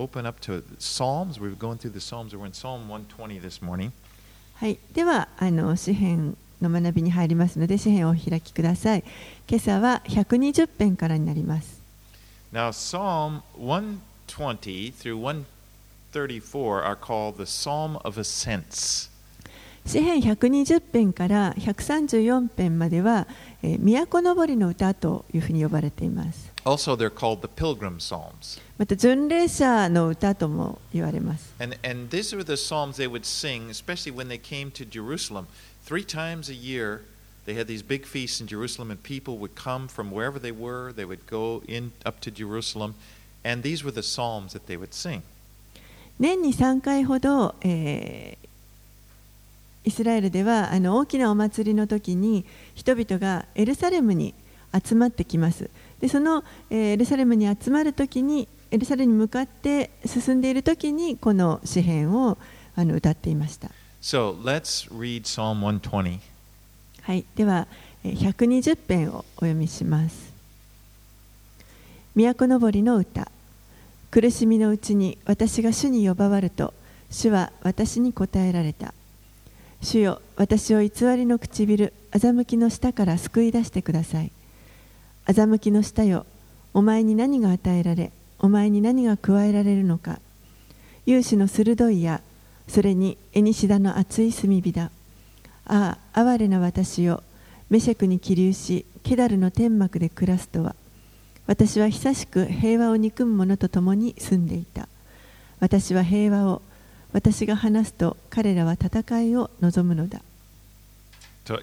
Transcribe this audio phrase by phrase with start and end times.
[0.00, 1.38] open up to Psalms.
[1.38, 2.34] We're going through the Psalms.
[2.34, 3.92] We're in Psalm 120 this morning.
[4.54, 9.04] はい、ではあの詩編の学びに入りますので詩編をお開きください。
[9.48, 11.80] 今朝は120編からになります。
[12.52, 15.44] Now, Psalm 120 through
[16.12, 19.10] 134 are called the Psalm of Ascents.
[19.86, 23.26] 詩編120編から134編までは、
[23.62, 26.49] えー都のぼりの歌というふうに呼ばれています。
[26.65, 28.59] Also, they're called the Pilgrim Psalms.
[28.77, 31.53] また巡礼者の歌とも言われます。
[31.59, 35.45] And, and these were the Psalms they would sing, especially when they came to Jerusalem.
[35.85, 37.01] Three times a year,
[37.45, 40.91] they had these big feasts in Jerusalem, and people would come from wherever they were.
[40.91, 42.95] They would go in up to Jerusalem,
[43.43, 45.21] and these were the Psalms that they would sing.
[46.17, 48.45] 年に3回ほど、えー
[49.85, 54.33] イスラエルではあの大きなお祭りの時に人々がエルサレムに
[54.73, 55.69] 集まってきます
[56.00, 62.38] でその、えーエルサレムに集まる時にエルサレムに向かって進んでいる時にこの詩篇を
[62.76, 63.70] あの歌っていました、
[64.00, 66.18] So let's read Psalm 120.
[67.02, 67.66] はい、では
[68.04, 70.30] えー120編をお読みします。
[72.14, 73.30] 都のぼりの歌。
[74.10, 76.74] 苦しみのうちに私が主に呼ばわると
[77.10, 78.92] 主は私に答えられた。
[79.82, 84.30] 主よ私を偽りの唇欺きの下から救い出してください
[85.32, 86.26] 欺きの下よ。
[86.74, 90.18] お前に何が与えられお前に何が加えられるのか。
[91.06, 92.20] 勇士の鋭い矢
[92.68, 94.90] それにエニシダの熱い炭火だ。
[95.66, 97.22] ああ哀れな私よ。
[97.68, 100.74] メシェクに起立しケダルの天幕で暮らすとは。
[101.46, 104.88] 私は久しく平和を憎む者と共に住んでいた。
[105.60, 106.62] 私は平和を
[107.12, 110.22] 私が話すと彼らは戦いを望むのだ。
[111.44, 111.60] So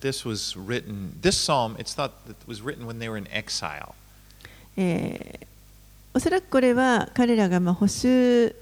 [0.00, 2.12] this was written, this psalm, it's not
[2.46, 3.94] was written when they were in exile.
[6.16, 8.54] おそらくこれは彼らが補修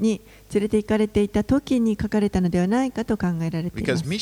[0.00, 0.20] に
[0.52, 4.06] 連れて行かれていた時に書かれたのではないかと考えられています。
[4.06, 4.18] メ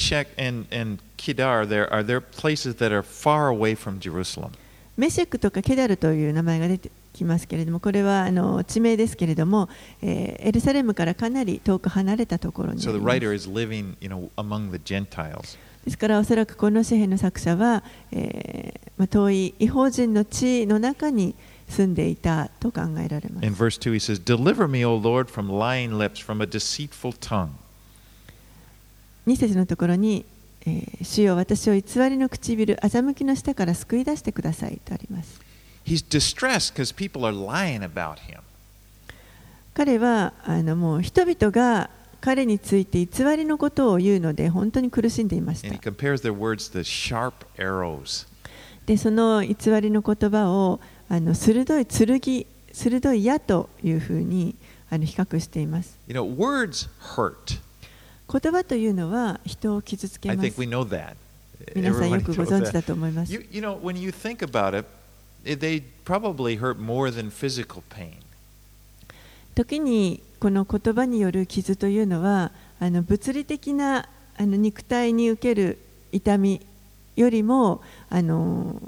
[5.08, 9.72] シェクとケダルという名前が出てきますけれども、これはあの地名ですけれども、こ
[10.02, 13.14] れ、エルサレムからかなり遠く離れたところにありま。
[15.84, 17.82] ですからおそらくこの詩篇の作者は、
[18.12, 21.34] えー、遠い異邦人の地の中に
[21.68, 23.46] 住んでいたと考えられます。
[23.46, 23.50] 2, he
[29.26, 30.24] 二節のところに、
[30.66, 35.40] えー、主よ私を偽りの唇、欺きの下から救い出してくださいとあります。
[39.72, 41.88] 彼はあのもう人々が
[42.20, 45.90] 彼について偽りのことを言うので本当に苦しんでいまし And he た。
[45.90, 48.26] compares their words to sharp arrows.
[48.86, 54.54] でその偽りの言葉をあの鋭い剣、鋭い矢というふうに
[54.90, 55.96] あの比較しています。
[56.08, 57.60] You know, words hurt.
[58.32, 60.66] 言葉というのは人を傷つけ I ま think す we。
[60.66, 61.14] know that.
[61.74, 63.32] 皆さんよくご存知.だと思います。
[63.32, 64.86] You, you know, when you think about it-
[65.44, 68.14] they probably hurt more than physical pain.
[69.54, 74.08] 時にこの言葉による傷というのはあの物理的な
[74.38, 75.78] あの肉体に受ける
[76.12, 76.62] 痛み
[77.14, 78.80] よりもあの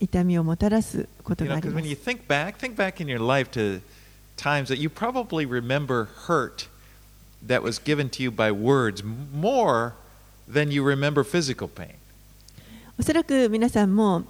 [0.00, 2.00] 痛みをもたらすことが know, ありま when you す。
[2.08, 3.82] think back, think back in your life to
[4.36, 6.68] times that you probably remember hurt
[7.46, 9.92] that was given to you by words more
[10.50, 11.94] than you remember physical pain.
[12.98, 14.24] おそらく皆さんも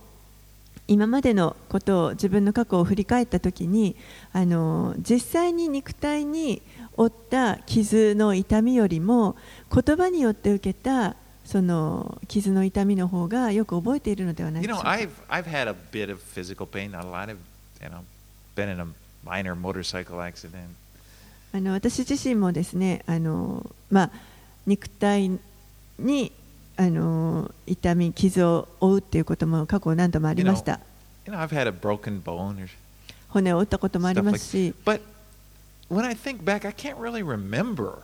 [0.91, 3.95] 今までのことを自分の過去を振り返った時に
[4.33, 6.63] あの実際に肉体に
[6.97, 9.37] 負った傷の痛みよりも
[9.73, 11.15] 言葉によって受けた
[11.45, 14.89] その傷の痛みの方がよく覚えているのではないでしょうか。
[14.89, 17.39] I've I've had a bit of physical pain, not a lot of,
[17.81, 18.03] you know,
[18.57, 18.87] been in a
[19.25, 20.71] minor motorcycle accident.
[21.53, 24.11] あの私自身もですねあの、まあ、
[24.67, 25.39] 肉体
[26.01, 26.33] に
[26.81, 30.81] あの痛み傷を負うっていうことも過去何度もありました
[31.27, 32.69] You know, I've had a broken bone or
[33.29, 35.03] 骨を打ったこともありますし But
[35.91, 37.99] when I think back, I can't really remember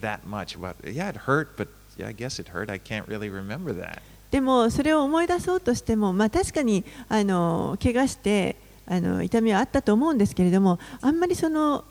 [0.00, 0.76] that much about.
[0.82, 1.68] Yeah, it hurt, but
[1.98, 2.72] yeah, I guess it hurt.
[2.72, 4.00] I can't really remember that.
[4.30, 8.56] でもそれを思い出そうとしても、まあ、確かにあの怪我して
[8.86, 11.84] あの痛みはあったと思うんですけれどもあんまりその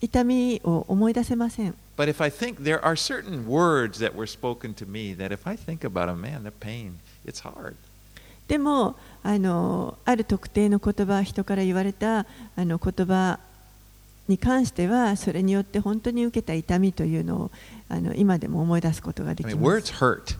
[0.00, 5.32] 痛みを思い出せません But if I think there are certain words that were spoken to me that
[5.32, 7.74] if I think about them, man, the pain, it's hard.
[8.48, 12.20] でもあのある特定の言葉人から言われた
[12.56, 13.38] あの言葉
[14.28, 17.50] に関してはそれによって本当に受けた痛みというのを
[17.90, 20.38] あの今でも思い出すことがで I き mean, ま words す hurt.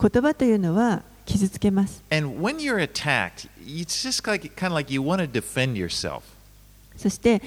[0.00, 2.02] 言葉というのは傷つけます。
[2.10, 6.22] And when you're attacked, it's just like kind of like you want to defend yourself.
[6.96, 7.40] そして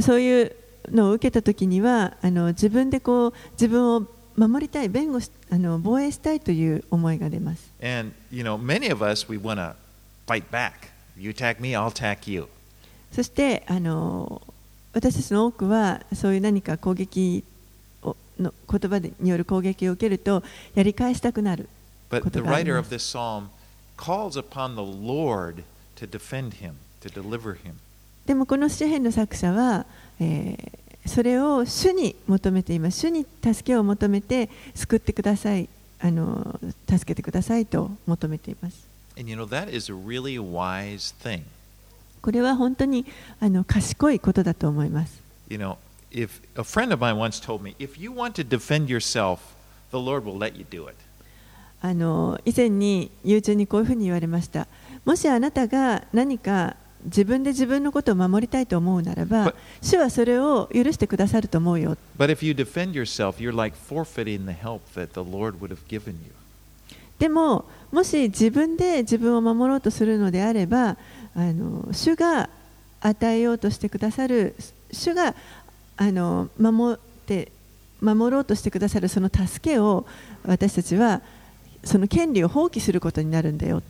[0.00, 0.56] そういう
[0.90, 4.06] の受けた時にはあの自分でこう自分を
[4.36, 7.70] 守りたい弁護しあの防衛したいという思いが出ます。
[13.12, 14.40] そしてあの
[14.92, 17.44] 私たちの多くはそういう何か攻撃
[18.02, 20.42] をの言葉でによる攻撃を受けると
[20.74, 21.68] やり返したくなる。
[28.26, 29.86] でもこの詩篇の作者は
[30.20, 33.00] えーそれを主に求めています。
[33.00, 35.68] 主に助けを求めて救ってください。
[35.98, 38.86] あの助けてくださいと求めています。
[39.18, 41.42] And you know, that is a really wise thing.
[42.22, 43.06] これは本当に
[43.40, 45.20] あの賢いことだと思います。
[45.48, 45.76] You know,
[46.10, 49.38] if a friend of mine once told me, if you want to defend yourself,
[49.90, 50.94] the Lord will let you do it.
[51.82, 54.66] あの以前に友人にこういうふうに言われました。
[55.04, 61.96] もしあなたが何か自分で自分のことを守りたいと思うならば主はそれを許してくださると思うよ。
[62.18, 66.10] But if you defend yourself, you're like forfeiting the help that the Lord would have given
[66.10, 66.32] you.
[67.18, 70.96] でも、もし自分で自分を守ろうとするのであれば、
[71.34, 72.48] あの主が
[73.00, 74.54] 与えようとしてくださる、
[74.90, 75.34] 主が
[75.98, 77.52] あの守って
[78.00, 80.06] 守ろうとしてくださるその助けを
[80.46, 81.20] 私たちは
[81.84, 83.82] その権利を放棄することになるんだよ。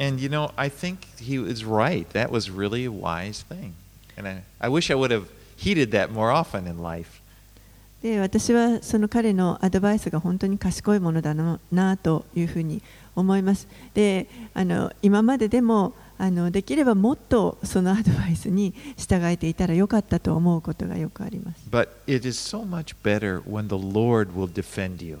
[0.00, 2.08] And you know, I think he was right.
[2.14, 3.74] That was really a wise thing.
[4.16, 7.20] And I, I wish I would have heeded that more often in life.
[8.02, 12.80] で私はその彼のアドバイスが本当に賢いものだななというふうに
[13.14, 13.68] 思います。
[13.92, 21.58] であの今まででもあのできればもっとそのアドバイスに従えていたらよかったと思うことがよくあります。
[21.70, 25.18] But it is so much better when the Lord will defend you.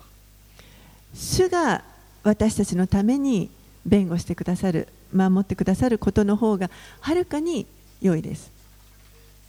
[1.12, 1.84] 主が
[2.22, 3.50] 私たちのために
[3.85, 6.69] 弁護してくださる、守ってくださることの方が
[7.01, 7.65] はるかに
[8.01, 8.51] 良いです。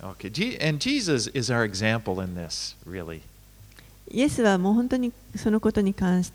[0.01, 3.21] Okay, Je- and Jesus is our example in this, really.
[4.11, 6.33] イエスはもう本当にそのことに関し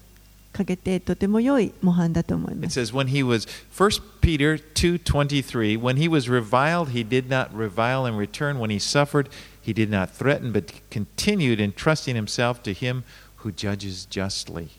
[0.51, 2.79] かけてとても良い模範だと思いま It す。
[2.81, 8.05] says when he was 1 Peter 2:23 when he was reviled he did not revile
[8.05, 9.29] in return when he suffered
[9.63, 13.03] he did not threaten but continued entrusting himself to him
[13.37, 14.69] who judges justly.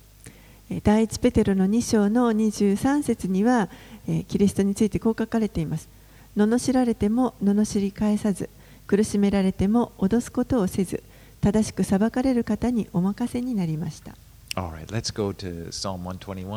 [0.69, 3.69] えー第一ペテロの2章の23節には、
[4.07, 5.87] えーキリストについてこう書かれています。
[6.35, 8.49] 罵られても罵り返さず、
[8.85, 11.03] 苦しめられても脅すことをせず、
[11.41, 14.15] 正しく裁かれる方にお任せになりました。
[14.55, 16.47] All right, let's go to Psalm 121.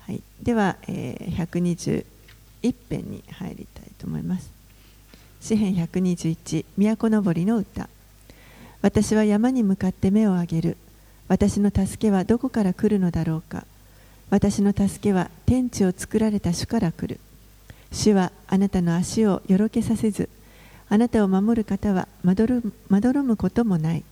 [0.00, 4.50] はい、では、えー121編に入りたいと思います。
[5.40, 7.88] 詩編121、都のぼりの歌。
[8.82, 10.76] 私は山に向かって目を上げる。
[11.30, 13.64] 私の助けはどこから来るのだろうか。
[14.30, 17.20] 私の助けは天地を作られた主から来る。
[17.92, 20.28] 主はあなたの足をよろけさせず、
[20.88, 24.02] あなたを守る方はまどるまどろむこともない。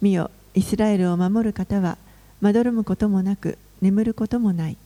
[0.00, 1.98] 見よ、イスラエルを守る方は
[2.40, 4.76] まどろむこともなく眠ることもない。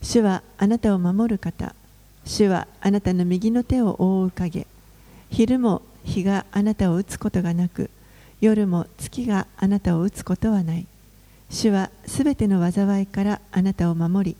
[0.00, 1.74] 主はあなたを守る方。
[2.24, 4.66] 主はあなたの右の手を覆う影。
[5.28, 7.90] 昼も日があなたを打つことがなく、
[8.40, 10.86] 夜も月があなたを打つことはない。
[11.50, 14.36] 主はすべての災いからあなたを守り、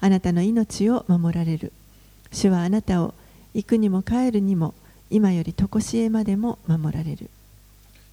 [0.00, 1.72] あなたの命を守られる。
[2.32, 3.14] 主はあなたを
[3.54, 4.74] 行くにも帰るにも、
[5.10, 7.28] 今より常しえまでも守られる。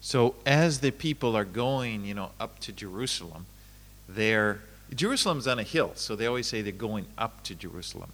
[0.00, 3.44] So as the people are going, you know, up to Jerusalem,
[4.08, 4.58] they're
[4.94, 8.08] Jerusalem's on a hill, so they always say they're going up to Jerusalem.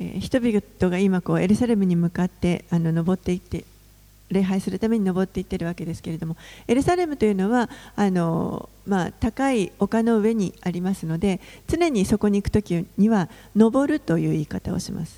[0.00, 3.64] えー人々が今こうエルサレムに向かってあの登っていって
[4.30, 15.16] 礼拝するために登っていってるわけですけれどもエルサレムというのはあの、まあ、高い丘の上にありますので常にそこに行くときには登るという言い方をします。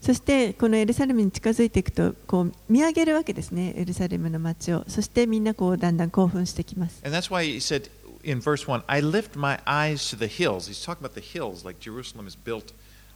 [0.00, 4.84] そしてこのエルサレムに近づいていくとこう見上げるわけですね、エルサレムの街を。
[4.88, 7.02] そしてみんなこうだんだん興奮してきます。
[7.04, 7.90] And that's why he said
[8.24, 10.70] in verse 1: I lift my eyes to the hills.
[10.70, 12.72] He's talking about the hills, like Jerusalem is built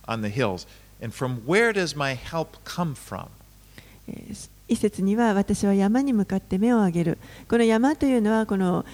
[0.07, 0.67] on the hills.
[1.01, 3.27] And from where does my help come from?
[4.07, 7.17] えー一節には私は山に向かって目を上げる
[7.49, 8.85] この山というのはこの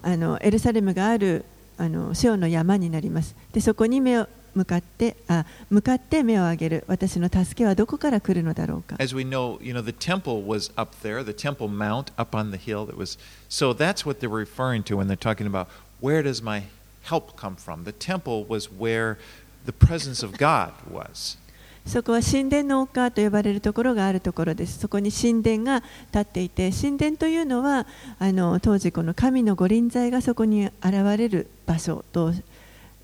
[0.00, 1.44] あのエルサレムがある
[1.76, 12.50] あのシオンの山になりますでそこに目を向かってあ向かって目を上げる私の助けはどこから来るのだろうか As we know, you know, the temple was up there, the Temple Mount up on
[12.50, 12.86] the hill.
[12.86, 13.18] That was
[13.48, 15.68] so that's what they're referring to when they're talking about
[16.00, 16.64] where does my
[17.02, 17.84] help come from?
[17.84, 19.18] The temple was where
[19.65, 21.37] the presence of God was.
[21.85, 24.79] そこは神殿の丘と呼ばれるところがあるところです。
[24.79, 27.85] そこに神殿が立っていて、神殿というのは
[28.19, 32.33] あの当時この神の御臨在がそこに現れる場所と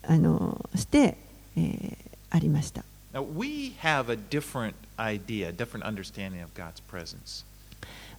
[0.03, 1.17] あのして、
[1.57, 2.83] えーありました。
[3.13, 7.45] Now, we have a different idea, different understanding of God's presence.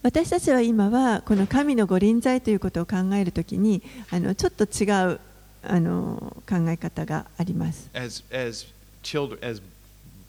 [0.02, 5.20] 私たちは今はこの神の御臨在ということを考えるときにあのちょっと違う
[5.62, 7.90] あの考え方があります。
[7.92, 8.66] As, as
[9.02, 9.62] children, as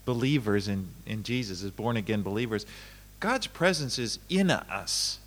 [0.06, 2.68] believers in, in Jesus, as born again believers,
[3.20, 5.20] God's presence is in us.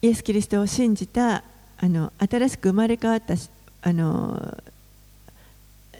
[0.00, 1.42] イエス・キリストを信じた
[1.80, 3.50] あの新しく生まれ変わったし
[3.82, 4.56] あの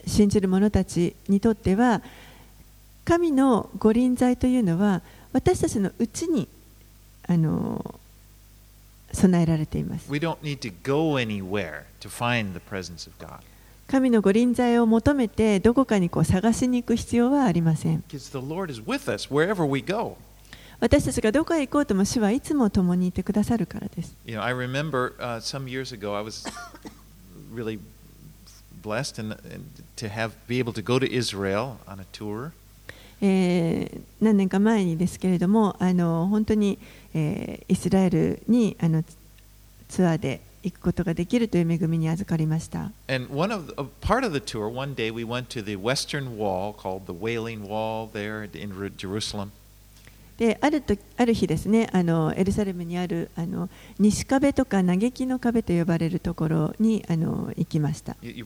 [0.06, 2.02] 信じる者たちにとっては
[3.04, 6.48] 神の御臨在というのは私たちのうちに
[7.26, 7.94] あの
[9.12, 10.10] 備えられています。
[13.86, 18.04] 神のご臨在を求めてどこかにこう探しに行く必要はありません。
[20.80, 24.14] 私たちがどこへ行こうとも主はいつも共にいてくださるからです。
[33.20, 36.78] えー、何年か前にですけれども、あの本当に、
[37.14, 39.02] えー、イスラエルにあの
[39.88, 42.90] ツアーで行くことができるという恵みに預かりました。
[50.36, 58.16] である日ですね、あのエルサレムにあるあの西壁とか嘆きの壁と呼ばれるところにあの行きました。
[58.22, 58.44] You, you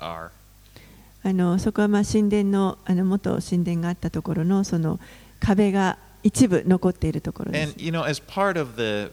[0.00, 0.30] are.
[1.22, 4.98] あのそこはまあ神殿のあの元神殿があったところのその
[5.38, 7.84] 壁が一部残っているところで And す。
[7.84, 9.10] you know, as part of the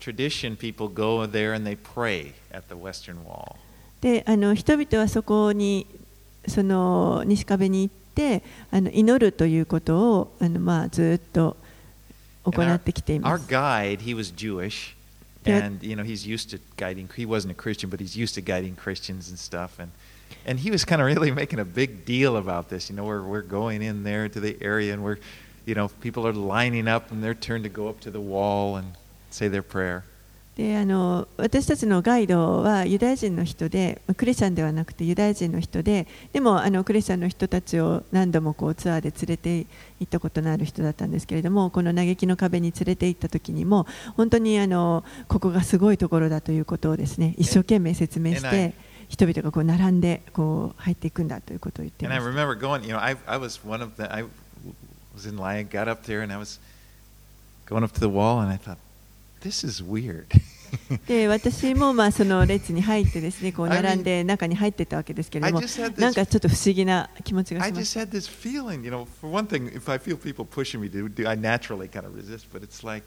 [0.00, 3.56] tradition, people go there and they pray at the Western Wall.
[4.00, 5.86] であの人々はそこに
[6.48, 11.56] その西壁に行ってあの祈るということをあの、まあ、ずっと
[12.44, 14.96] 行ってきてい Our ます guide, he was Jewish,
[15.44, 17.08] and you know he's used to guiding.
[17.14, 19.78] He wasn't a Christian, but he's used to guiding Christians and stuff.
[19.78, 19.92] And
[20.46, 22.90] and he was kind of really making a big deal about this.
[22.90, 25.18] You know, we're we're going in there to the area, and we're,
[25.66, 28.76] you know, people are lining up, and their turn to go up to the wall
[28.76, 28.92] and
[29.30, 30.04] say their prayer.
[30.60, 39.66] であの私たちのガイドはユダヤ人の人でまあクリスチャンではなくてユダヤ人の人ででもあのクリスチャンの人たちを何度もこうツアーで連れて
[40.00, 48.74] 行ったことのある人だったんですけれどもこの嘆きの壁に連れて行った時にも本当にあのここがすごいところだということをですね一生懸命説明して
[49.10, 52.38] 人々がこう並んでこう入っていくんだということを言ってい And ま I す。
[52.38, 52.86] remember going.
[52.86, 54.24] You know, I I was one of the I
[55.14, 56.58] was in line, got up there, and I was
[57.66, 58.78] going up to the wall, and I thought,
[59.42, 60.26] this is weird.
[61.08, 68.90] で私もまあその列に入ってですねこう I 並んで中に入ってたわけですけれ I ども just なんかちょっと不思議な気持ちが I しま just した had this feeling, you
[68.92, 72.06] know, for one thing, if I feel people pushing me to do, I naturally kind
[72.06, 73.04] of resist, but it's like,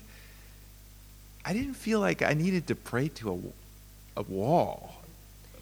[1.45, 3.53] I didn't feel like I needed to pray to
[4.17, 4.95] a, a wall,
[5.57, 5.62] a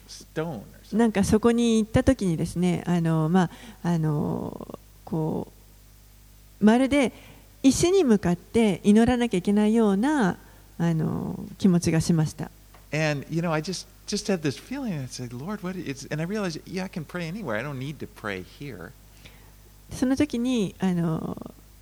[0.92, 3.50] なんかそこに行った時にですねあのま
[3.82, 5.48] ああのこ
[6.60, 7.12] うまるで
[7.62, 10.36] 石に向かって祈らなきゃいけないような
[10.78, 12.50] あの気持ちがしました。
[12.94, 16.26] And, you know, I just, just had this feeling, I said, Lord, what is, and I
[16.26, 17.56] realized, yeah, I can pray anywhere.
[17.56, 18.90] I don't need to pray here.
[19.92, 21.36] その時にあの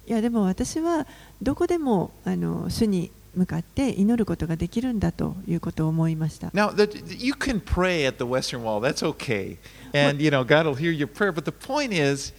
[0.06, 1.06] いやでも私は
[1.40, 6.48] どこでもあの主に向かって祈ることができるんだということを思いました。
[6.48, 9.56] Now, that you can pray at the Western Wall, that's okay.
[9.92, 11.32] And, you know, God will hear your prayer.
[11.32, 12.32] But the point is,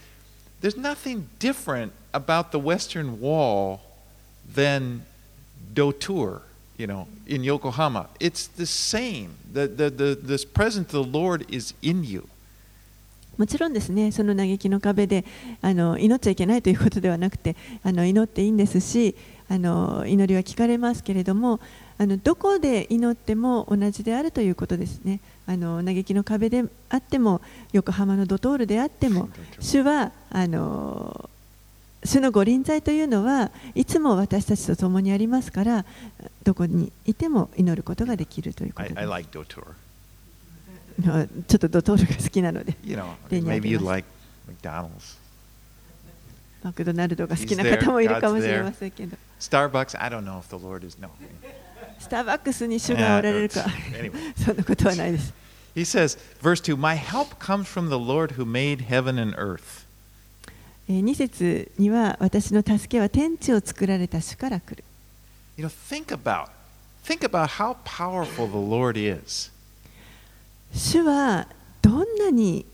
[0.62, 3.82] there's nothing different about the Western Wall
[4.54, 5.04] than
[5.74, 6.42] Dotur,
[6.78, 8.08] you know, in Yokohama.
[8.20, 9.36] It's the same.
[9.52, 12.28] The, the, the, this presence of the Lord is in you.
[13.38, 15.26] もちろんですね、その嘆きの壁で
[15.62, 19.16] あの祈っちゃいけないということではなくて、あの祈っていいんですし、
[19.52, 21.60] あの祈りは聞かれますけれども、
[21.98, 25.20] あのどこで祈っても同じであるということですね。
[25.46, 27.42] あの嘆きの壁であっても、
[27.74, 29.28] 横浜のドトールであっても、
[29.60, 31.30] 主はあの
[32.06, 35.86] 主の御臨在というのはいつも私たちと共にありますから、
[36.46, 39.66] どこにいても祈ることができるというこ I, と I で like Dotur.
[40.96, 41.44] す。
[41.50, 44.08] ちょっとドトールが好きなので、You know, maybe you like
[44.48, 45.20] McDonald's.
[46.64, 49.18] マクドナルドが好きな方もいるかもしれませんけど。
[49.42, 50.98] Starbucks, I don't know if the Lord is.
[51.02, 51.10] No.
[52.00, 53.62] スターバックスに主がおられるか
[53.94, 54.14] Anyway.
[54.36, 55.34] そんなことはないです。
[55.76, 59.86] He says, verse 2 My help comes from the Lord who made heaven and earth.
[60.88, 64.84] えー2節には私の助けは天地を作られた主から来る。
[65.58, 66.50] You know, think about
[67.04, 69.52] think about how powerful the Lord is.
[70.74, 71.48] 主は
[71.82, 72.66] どんなに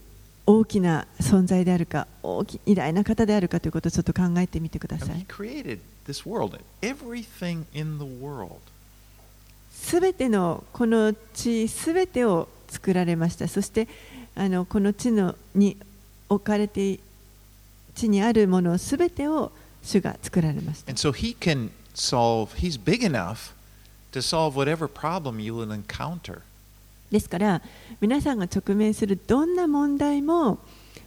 [0.45, 5.25] 大きな存在であるか大き偉大な方であるかということをちょっと考えてみてください
[6.07, 8.59] this world, everything in the world.
[9.71, 13.87] すべてのこの地すべてを作られましたそして
[14.35, 15.77] あのこの地のに
[16.29, 16.99] 置かれて
[17.95, 19.51] 地にあるものすべてを
[19.83, 23.53] 主が作られました And so he can solve, he's big enough
[24.11, 26.41] to solve whatever problem you will encounter.
[27.11, 27.61] ですから
[28.01, 30.59] 皆さんが直面するどんな問題も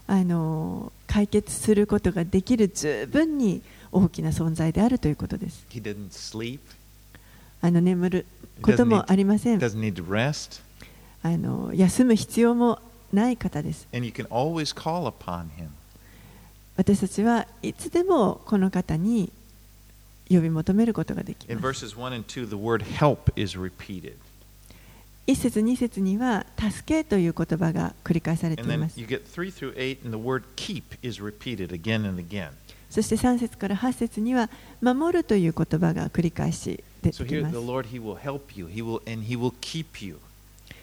[0.06, 5.66] あの解決することができる十分に大きな存在であるということです。
[7.62, 8.26] あの眠る
[8.62, 9.58] こともありません。
[11.22, 12.78] あの休む必要も
[13.12, 13.88] ない方です。
[16.76, 19.30] 私たちはいつでもこの方に
[20.30, 21.60] 呼び求めることができるす。
[25.26, 28.98] 一節二節には「助け」という言葉が繰り返されています。
[32.90, 34.50] そして3節から8節には、
[34.82, 37.56] 守るという言葉が繰り返し出てきます。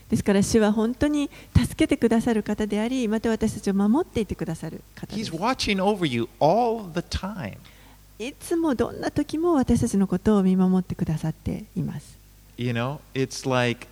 [0.09, 5.31] ですから、主は本当に助けてくださる方であり、また私たちを守っていてくださる方です。
[8.19, 12.17] いつもどんな時も私たちのことを見守ってくださっています。
[12.57, 13.87] You know, it's like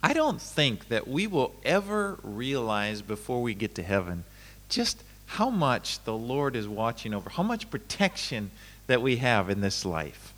[0.00, 4.22] I don't think that we will ever realize before we get to heaven
[4.68, 8.49] just how much the Lord is watching over, how much protection
[8.87, 10.33] that we have in this life.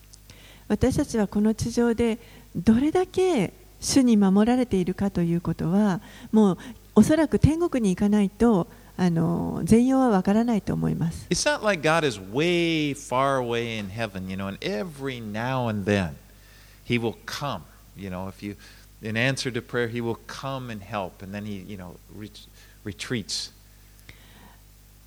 [0.68, 2.18] 私たちはこの地上で
[2.56, 6.02] どれだけ主に守られているかということは、
[6.32, 6.58] もう
[6.96, 11.28] おそらく天国に行かないとあの全容はわからないと思います。
[11.30, 15.70] It's not like God is way far away in heaven, you know, and every now
[15.70, 16.16] and then
[16.88, 17.62] He will come.
[17.98, 18.56] You know, if you,
[19.02, 22.48] in answer to prayer, He will come and help, and then He, you know, ret-
[22.84, 23.52] retreats.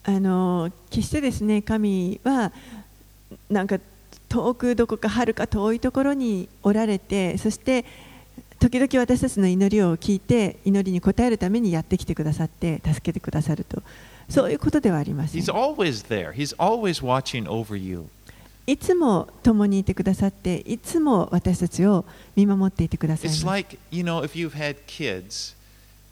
[0.03, 2.51] あの決してですね神は
[3.49, 3.79] なんか
[4.29, 7.85] 遠くどこかはるか遠いところにおられてそして
[8.59, 13.83] 時々私たちの祈りを聞いて祈りに応えるためにやってきてくださって助けてくださると。
[14.29, 15.41] そういうことではありません。
[15.41, 18.05] He's always there, He's always watching over you.
[18.65, 23.45] いつも共にいてくださっていつも私たちを見守っていてくださいます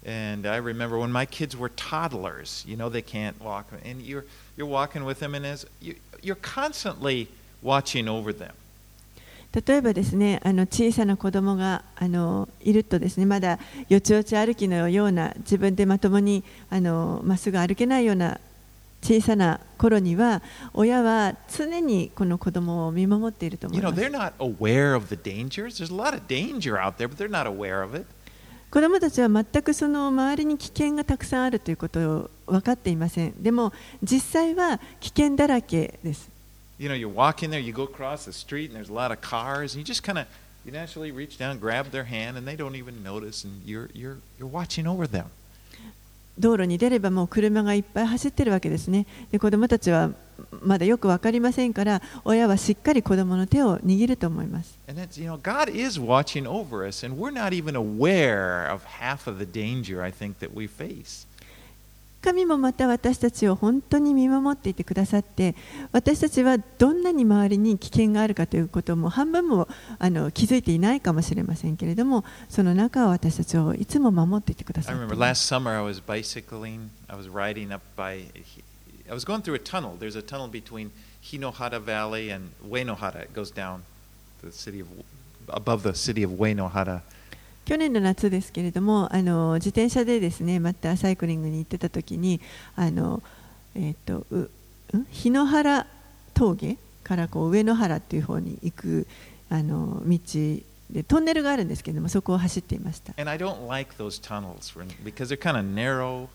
[0.05, 4.25] and I remember when my kids were toddlers, you know, they can't walk, and you're,
[4.55, 7.27] you're walking with them, and as you, you're constantly
[7.61, 8.53] watching over them.
[9.53, 18.39] 例えばですねあの小さな子供があのいるとですねまだよちよち歩きのような自分でまともにあのまっすぐ歩けないような
[19.01, 20.41] 小さな頃には
[20.73, 24.33] 親は常にこの子供を見守っていると思 You い know, ます they're not
[28.72, 33.70] 子供たちは全くその周りに危険がたくさんあるということを分かっていませんでも
[34.02, 36.30] 実際は危険だらけです
[36.78, 39.20] You know, you're walking there, you go across the street, and there's a lot of
[39.20, 40.26] cars, and you just kind of,
[40.64, 44.16] you naturally reach down, grab their hand, and they don't even notice, and you're, you're,
[44.40, 45.26] you're watching over them.
[46.38, 50.10] 道路に出ればもう車がいっぱい走ってるわけですねで子供たちは
[50.62, 58.84] まだよく分かりませんから親はしっかり子供の手を握ると思います And that's, you know, God is watching over us, and we're not even aware of
[58.84, 61.26] half of the danger I think that we face.
[62.22, 65.56] 神もまた私たちを本当に見守っていてくださって
[65.90, 69.66] 私たちはどんなに周りに危険があるかということも半分も
[69.98, 75.16] あの気づいていないかもしれませんけれどもその中を私たちをいつも守っていてくださっています
[79.12, 79.94] I was going through a tunnel.
[80.00, 80.90] There's a tunnel between
[81.22, 83.24] Hinohara Valley and Uenohara.
[83.24, 83.82] It goes down
[84.40, 84.88] the city of
[85.50, 87.02] above the city of Uenohara.
[87.66, 92.40] 去年の夏ですけれどもあの自転車でですねまたサイクリングに行ってた時に
[92.74, 93.22] あの、
[93.76, 94.50] えーとう
[94.94, 95.86] うん日野原
[96.32, 99.06] 峠からこう上野原っていう方に行く
[99.50, 100.18] あの道
[100.90, 106.28] でトンネルがあるんですけれどもそこを走っていました And I don't like those tunnels because they're kind of narrow.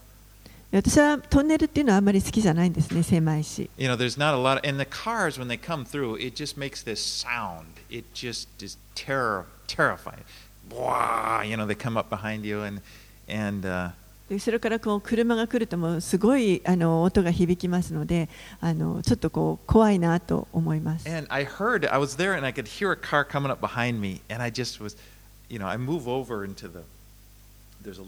[0.72, 4.58] 私はトンネルっていうのはあんまり好きじゃないんですね狭いし You know, there's not a lot.
[4.58, 7.68] Of, and the cars, when they come through, it just makes this sound.
[7.90, 10.24] It just is terror, terrifying.
[10.70, 12.82] Wah, you know, they come up behind you, and
[13.30, 13.92] and uh,
[14.28, 18.28] で後ろからこう車が来るともうすごいあの音が響きますので
[18.60, 21.90] あのちょっとこう怖いなと思います and I heard.
[21.90, 24.52] I was there, and I could hear a car coming up behind me, and I
[24.52, 24.98] just was,
[25.50, 26.84] you know, I move over into the.
[27.82, 28.04] There's a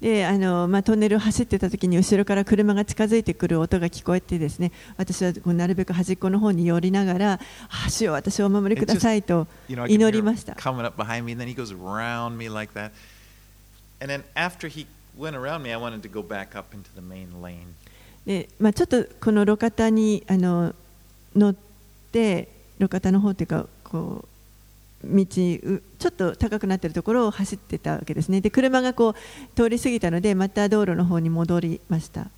[0.00, 7.40] であの、まあ、トンネルを走ってた時に後ろから車が近づいてくる音が聞こえてですね私はこうなるべく端っこの方に寄りながら
[7.98, 10.54] 橋を私をお守りくださいと祈りました。
[18.26, 20.74] で、まあ、ちょっとこの路肩にあの
[21.34, 21.56] 乗っ
[22.12, 24.33] て路肩の方というかこう。
[25.04, 28.40] 道ちょっと高くなってるところを走ってたわけですね。
[28.40, 29.14] で、車がこう
[29.56, 32.28] 通り過ぎたので、また道路の方に戻りました。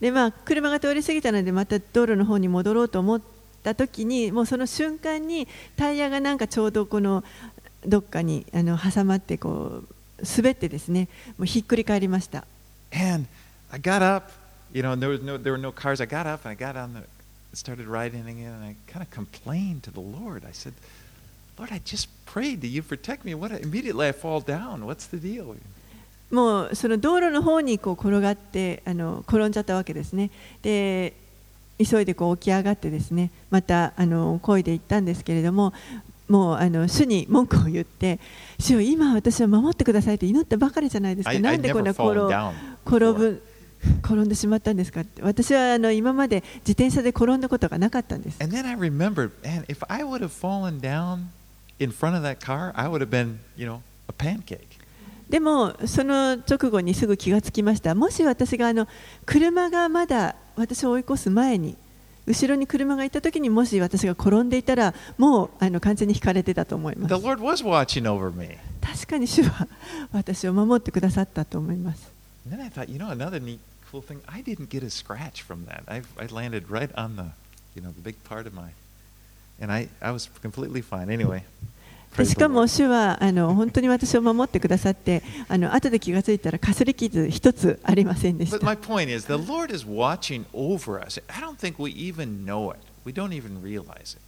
[0.00, 3.20] で、まあ、車が通り過ぎたので、また道路の方に戻ろうと思っ
[3.62, 7.24] た時に、もうその瞬間にタイヤがなんかちょうどこの
[7.86, 9.95] どっかにあの挟まってこう。
[10.22, 12.44] 滑ってですねもうひっくり返りました
[12.92, 13.26] And
[13.70, 14.30] I got up,
[14.72, 16.00] you know, and there was no there were no cars.
[16.00, 17.02] I got up and I got on the
[17.52, 20.44] started riding again and I kind of complained to the Lord.
[20.44, 20.74] I said,
[21.58, 23.34] Lord, I just prayed that you protect me.
[23.34, 24.84] What immediately I fall down.
[24.86, 25.56] What's the deal?
[26.30, 30.30] もうその道路の方にこう転がってあの転んじゃったわけですね。
[30.62, 31.12] で
[31.78, 35.74] 急いでこう起き上がってですねまたあの漕いでいったんですけれども
[36.28, 38.18] もうあの主に文句を言って
[38.58, 42.52] 主よ今私は守ってくださいって祈ったばかりじゃないですかなんでこんな転.
[42.84, 43.42] 転.ぶ
[44.02, 51.26] 転んでしまったんですかって私はあの今まで自転車で転んだことがなかったんです And then I remembered, man, if I would have fallen down
[51.78, 54.76] in front of that car, I would have been, you know, a pancake.
[55.28, 58.86] でもその直後にすぐ気がつきましたもし私があの
[59.24, 61.76] 車がまだ私を追い越す前に
[62.26, 67.14] 後ろに車がいた時にもし私が転んでいたらもうあの完全に引かれてたと思います。
[68.80, 69.68] 確かに主は
[70.12, 72.10] 私を守ってくださったと思います。
[82.24, 91.20] でしかも.主はあの 本当に私を守ってくださってあの後で気がついたらかすり傷一つありませんでし But た my point is, the Lord is watching over us.
[91.28, 92.80] I don't think we even know it.
[93.04, 94.20] We don't even realize it.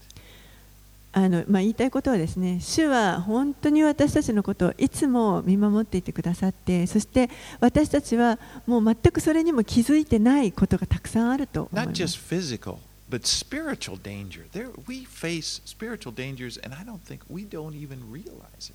[1.10, 12.76] あのまあ、言いたいことはですね主は本当に私たちのことをいつも見守っていてくださってそして私たちはもう全くそれにも気づいてないことがたくさんあると思いま Not す just physical,
[13.10, 14.44] but spiritual danger.
[14.52, 18.74] There, we face spiritual dangers, and I don't think we don't even realize it.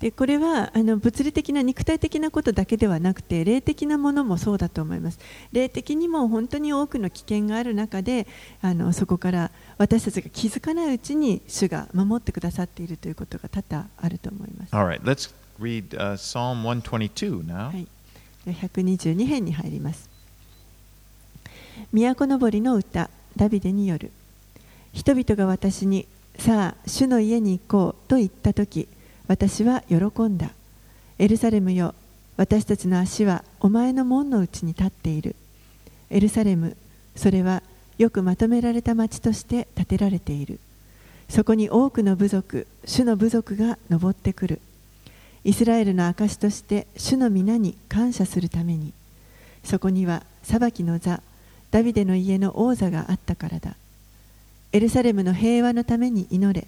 [0.00, 5.18] でこれはあの物理的な肉体的なことだけではなくて霊的なものもそうだと思います
[5.52, 8.26] 霊的にも本当に多くの危険がある中で
[8.62, 17.66] あのそこから私たちが気づかないうちに主が守ってくださっているということが多々あると思います All right, let's read uh, Psalm 122 now.
[17.66, 17.86] はい、
[18.46, 20.08] で122編に入ります。
[21.92, 24.10] 都のぼりの歌、ダビデによる。
[24.92, 26.06] 人々が私に、
[26.38, 28.88] さあ、主の家に行こうと言ったとき、
[29.28, 30.50] 私は喜んだ。
[31.18, 31.94] エルサレムよ、
[32.36, 35.36] 私たちの足はお前の門の内に立っている。
[36.10, 36.76] エルサレム、
[37.14, 37.62] それは
[37.98, 40.58] よくまとめられた町として建てられている。
[41.28, 44.60] そこに多くの部族、主の部族が登ってくる。
[45.42, 48.92] イスラエルの証として主の皆に感謝するために
[49.64, 51.22] そこには裁きの座
[51.70, 53.76] ダビデの家の王座があったからだ。
[54.72, 56.66] エルサレムの平和のために祈れ。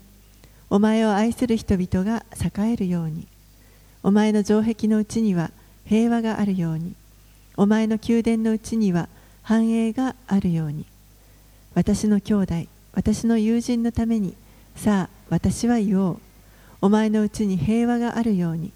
[0.71, 3.27] お前を愛する人々が栄えるように。
[4.03, 5.51] お前の城壁のうちには
[5.85, 6.95] 平和があるように。
[7.57, 9.09] お前の宮殿のうちには
[9.43, 10.87] 繁栄があるように。
[11.75, 12.55] 私の兄弟
[12.93, 14.35] 私の友人のために
[14.77, 16.21] さあ私は言おう。
[16.81, 18.73] お前のうちに平和があるように。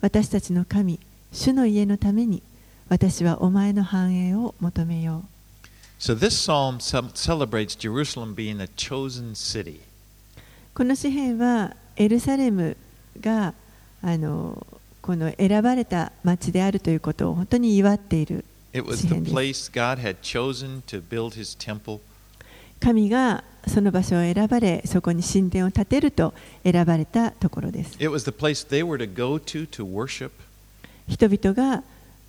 [0.00, 1.00] 私たちの神
[1.32, 2.42] 主の家のために
[2.88, 5.37] 私はお前の繁栄を求めよう。
[5.98, 6.14] So
[10.74, 12.76] この詩篇はエルサレム
[13.20, 13.52] が
[14.00, 14.64] あの
[15.02, 18.80] この選ばれた町であるということを本当に祝っているで
[21.44, 21.58] す。
[22.78, 26.32] 神がその場所を選ばれそこに神殿を建てると
[26.62, 27.98] 選ばれたところです。
[31.08, 31.82] 人々が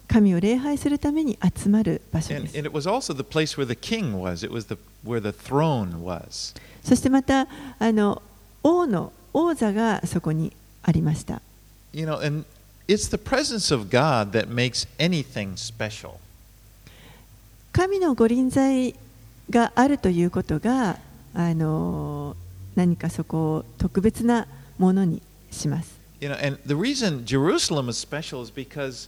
[0.09, 2.69] 神を礼拝するために集まる場所 And, です and
[6.03, 6.55] was.
[6.83, 8.21] そしてまたあの
[8.63, 11.41] 王の王座がそこにありました
[11.93, 12.45] You know, and
[12.87, 16.13] it's the presence of God that makes anything special.
[17.71, 18.95] 神の御臨在
[19.49, 20.97] があるということが
[21.35, 22.35] あの
[22.75, 24.47] 何かそこを特別な
[24.79, 25.99] ものにします。
[26.19, 29.07] You know, and the reason Jerusalem is special is because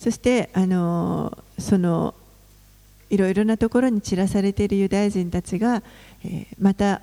[0.00, 2.14] そしてあのその
[3.10, 5.82] いろいろなところに散らされているユダヤ人たちが、
[6.24, 7.02] えーまた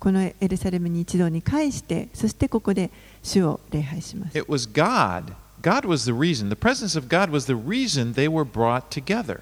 [0.00, 4.38] このエルサレムに一堂に会してそしてここで主を礼拝します。
[4.38, 5.34] It was God.
[5.60, 6.48] God was the reason.
[6.50, 9.40] The presence of God was the reason they were brought together.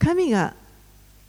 [0.00, 0.54] 神が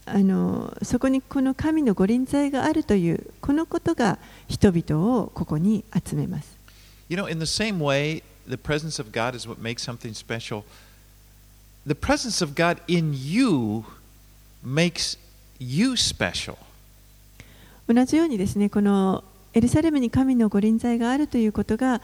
[0.08, 6.58] あのそこにこの神の御臨在があるというこのことが人々をここに集めます。
[7.10, 10.64] You know, in the same way, the presence of God is what makes something special.
[11.86, 13.86] The presence of God in you
[14.64, 15.18] makes
[15.60, 16.58] you special.
[17.88, 22.02] 同じようにですねこのエルサレムに神の御臨在があるということが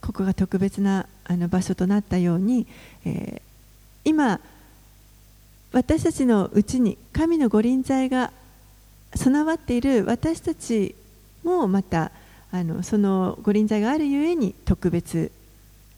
[0.00, 2.66] ここが特別なあの場所となったように、
[3.04, 3.54] えー
[4.04, 4.38] 今
[5.72, 8.30] 私たちのうちに神の御臨在が
[9.14, 10.94] 備わっている私たち
[11.42, 12.12] もまた
[12.52, 15.32] あのその御臨在があるゆえに特別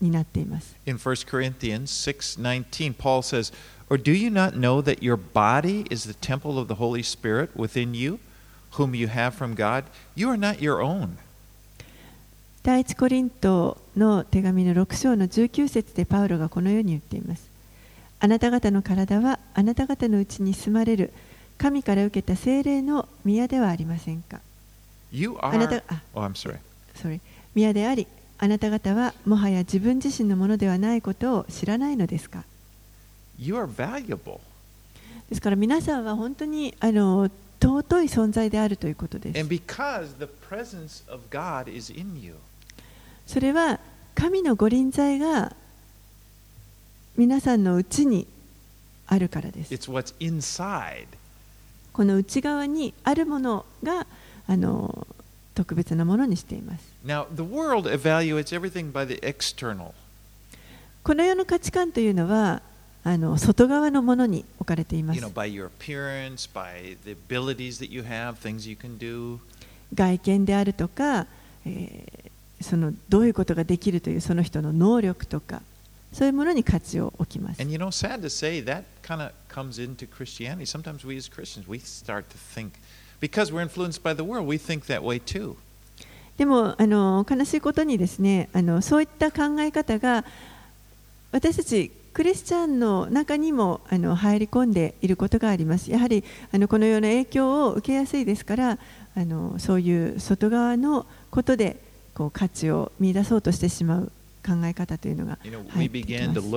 [0.00, 0.76] になっています。
[0.86, 3.52] In 1 Corinthians 6:19, Paul says,
[3.88, 7.50] "Or do you not know that your body is the temple of the Holy Spirit
[7.56, 8.18] within you,
[8.72, 9.84] whom you have from God?
[10.14, 11.16] You are not your own."
[12.62, 17.48] 第一コリントの手紙の6章の19節でパウロがこのように言っています。
[18.18, 21.12] あなた方の体はあなた方のうちに住まれる
[21.58, 24.40] 神から受けた精霊の宮ではありませんか
[25.12, 26.58] You あなた are あ Oh, I'm sorry.
[26.94, 27.20] sorry
[27.54, 28.06] 宮であり
[28.38, 32.44] あなた方はもはや自分自身のものではないことを知らないのですか
[33.38, 34.40] ？You are valuable.
[35.28, 42.34] ですから皆さんは本当にあの尊い存在であるということです And because the presence of God is in you.
[43.26, 43.80] それは
[44.14, 45.54] 神の御臨在が
[47.16, 48.26] 皆さんのうちに
[49.06, 51.06] あるからです It's what's inside.
[51.92, 54.06] この内側にあるものが
[54.46, 55.06] あの
[55.54, 59.93] 特別なものにしています Now, the world evaluates everything by the external.
[61.03, 62.61] この世の価値観というのは
[63.03, 68.99] あの外側のものに置かれていま You す know, by your appearance, by the abilities that you have, things you can
[68.99, 69.39] do.
[69.93, 71.25] 外見であるとか、
[71.65, 75.61] えーそのどういうことができるというその人の能力とか
[76.13, 80.65] そういうものに価値を置きます And you know, sad to say, that kind of comes into Christianity.
[80.65, 82.73] Sometimes we as Christians, we start to think,
[83.21, 85.55] because we're influenced by the world, we think that way too.
[86.36, 90.24] でもあの悲しいことにですねあのそういった考え方が
[91.32, 98.78] 私たちクリスチャンの中にもあの入り込んでいることがありますやはりあのこのような影響を受けやすいですから
[99.16, 101.76] あのそういう外側のことで
[102.14, 104.12] こう価値を見出そうとしてしまう
[104.46, 105.38] 考え方というのが
[105.70, 106.50] 入ってきます.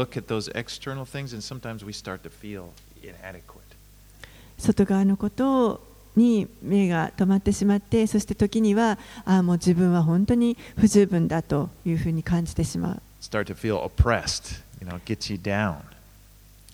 [4.60, 5.82] 外側のこと
[6.20, 13.02] に目が止まってしまってそして時にはあもう自分は本当に不十分だというふうに感じてしまう。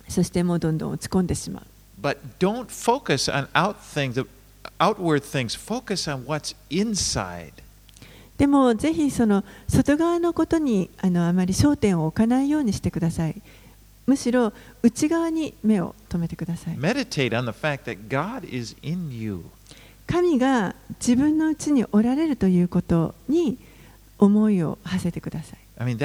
[0.09, 1.63] そしてもうどんどん落ち込んでしまう。
[8.37, 13.41] でもぜひその外側のことにあ,のあまり焦点を置かないようにしてください。
[14.05, 16.77] むしろ内側に目を留めてください。
[20.07, 23.57] 神が自分のうちにおられるということに
[24.19, 25.59] 思いをはせてください。
[25.77, 25.97] I mean,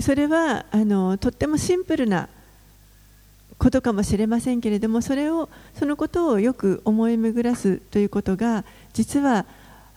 [0.00, 2.28] それはあのとってもシンプルな
[3.58, 9.46] ことかもしれませんけれども、それをそのことをよく思い巡らすということが実は。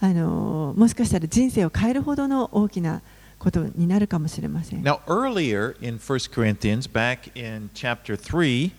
[0.02, 3.02] あのもしかしたら人生を変えるほどの大きな
[3.38, 4.82] ことになるかもしれません。
[4.82, 8.72] Now, earlier in 1 Corinthians, back in chapter 3,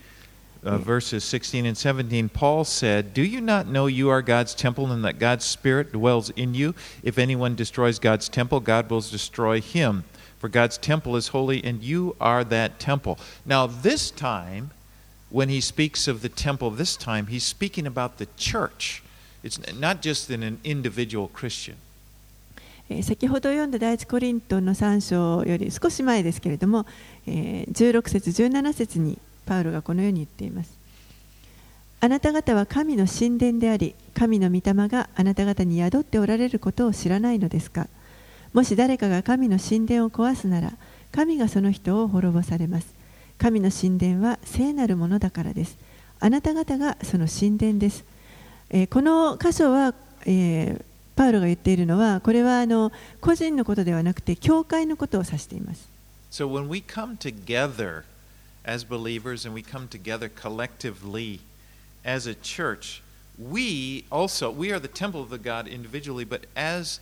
[0.64, 4.92] uh, verses 16 and 17, Paul said, Do you not know you are God's temple
[4.92, 6.76] and that God's Spirit dwells in you?
[7.04, 10.04] If anyone destroys God's temple, God will destroy him.
[10.40, 13.18] For God's temple is holy, and you are that temple.
[13.46, 14.72] Now, this time,
[15.30, 19.04] when he speaks of the temple, this time, he's speaking about the church.
[19.45, 21.77] Not just in an individual Christian.
[23.03, 26.87] 先ほど読んだ第一コリントの3章より少し前ですけれども、
[27.27, 30.73] 16節17節にパウロがこのように言っています。
[32.01, 37.89] あなた方は神の神殿であり神の御霊があなた方に宿っておられることを知らないのですか？
[38.53, 40.73] もし誰かが神の神殿を壊すなら
[41.13, 42.95] 神がその人を滅ぼされます。
[43.37, 45.77] 神の神殿は聖なるものだからです。
[46.21, 48.05] あなた方がその神殿です、
[48.75, 49.95] えー、この箇所は、
[50.27, 50.85] えー、
[51.15, 55.89] パウロが言っているのはこれはあの個人のことではなくて教会のことを指しています
[56.33, 58.03] So when we come together
[58.65, 61.39] as believers and we come together collectively
[62.05, 63.01] as a church
[63.39, 67.01] we also we are the temple of the God individually but as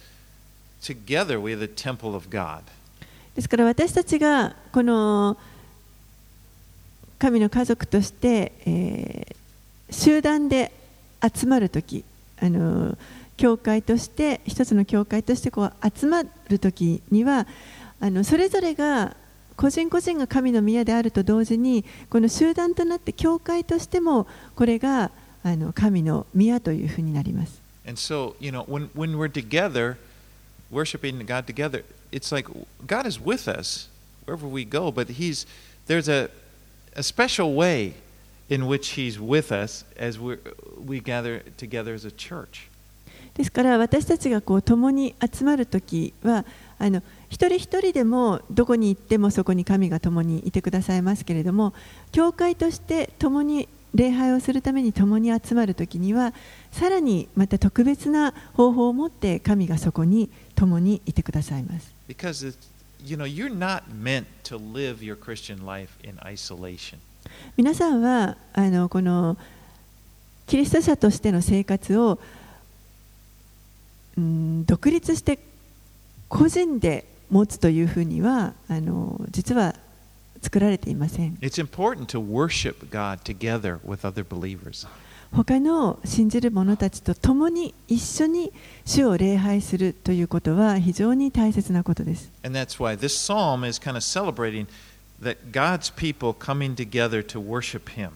[0.82, 2.64] together we are the temple of God
[3.34, 5.38] ですから私たちがこの
[7.18, 10.70] 神の家族として、えー、集団で
[11.22, 12.04] 集まるとき、
[12.40, 12.96] あの
[13.36, 17.46] 教会として一つの教会としてこう集まるときには
[18.00, 19.16] あのそれぞれが
[19.56, 25.10] 個人個人が神の宮であると同時にこの集団となって教会としてもこれが
[25.44, 27.60] あの神の宮というふうになります。
[27.84, 29.96] And so, you know, when, when we're together,
[30.70, 32.48] worshiping God together, it's like
[32.86, 33.88] God is with us
[34.24, 35.46] wherever we go, but He's
[35.86, 36.30] there's a,
[36.94, 37.94] a special way
[43.34, 46.44] ですから私たちがこう共に集まるときは
[46.78, 51.72] あの一人一人でもどこに行ってもそこに神が共にいてくださいますけれども
[52.10, 56.34] 教会として共に礼拝をするために共に集まるときには
[56.70, 61.94] さらにまた特別な方法を持って神がそこに共にいてくださいます。
[67.56, 69.36] 皆さんはあのこの
[70.46, 72.18] キリスト者としての生活を、
[74.18, 75.38] うん、独立して
[76.28, 79.74] 個人で持つというふうにはあの実は
[80.42, 81.38] 作られていません。
[85.32, 88.52] 他の信じる者たちと共に一緒に
[88.84, 92.30] 主を礼拝するということは非常に大切なことです。
[95.21, 98.11] that God's people coming together to worship Him.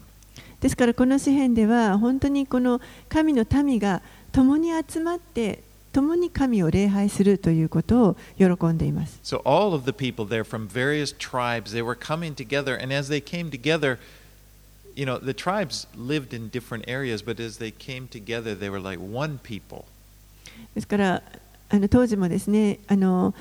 [0.60, 4.00] ですからこの詩篇では本当にこの神の民が
[4.30, 9.18] 共に集まって共に神を礼拝するということを喜んでいます。
[9.22, 13.22] So all of the people there from various tribes, they were coming together, and as they
[13.22, 13.98] came together,
[14.94, 18.80] you know, the tribes lived in different areas, but as they came together, they were
[18.80, 19.84] like one people.
[20.74, 21.22] ですから
[21.68, 23.34] あの当時もですねあの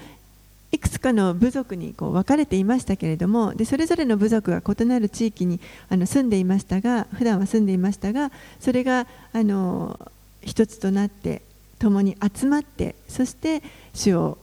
[0.76, 5.58] いくつかの部族にこう分かれていましたけれどもでそれぞれの部族が異なる地域に
[5.88, 9.98] あの住んでいましたが普段は住んでいましたがそれがあの
[10.42, 11.40] 一つとなって
[11.78, 13.62] 共に集まってそして
[13.94, 14.36] 主を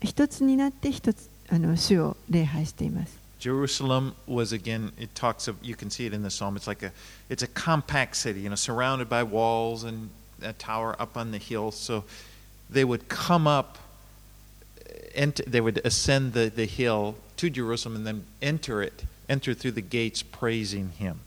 [0.00, 3.18] 一つになって一つあの主を礼拝しています。
[3.40, 6.90] Jerusalem was again, it talks of, you can see it in the psalm, it's like a,
[7.28, 10.08] it's a compact city, you know, surrounded by walls and
[10.42, 11.70] a tower up on the hill.
[11.70, 12.04] So
[12.70, 13.78] they would come up,
[15.16, 19.72] and they would ascend the, the hill to Jerusalem and then enter it, enter through
[19.72, 21.20] the gates praising him.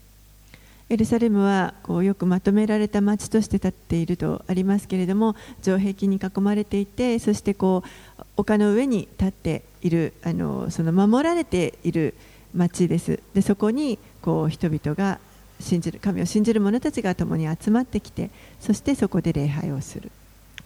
[0.92, 7.84] エルサレムはこうよくまとめられた町として立っているとありますけれども城壁に囲まれていてそしてこ
[8.18, 12.16] う丘の上に立っているあのその守られている
[12.56, 15.20] 町ですでそこにこう人々が
[15.60, 20.10] 信じる神を信じる者たちが共に集まってきてそしてそこで礼拝をする。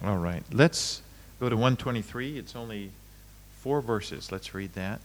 [0.02, 0.42] All right.
[0.50, 1.02] Let's
[1.38, 2.38] go to 123.
[2.38, 2.90] It's only
[3.64, 4.30] four verses.
[4.30, 4.98] Let's read that.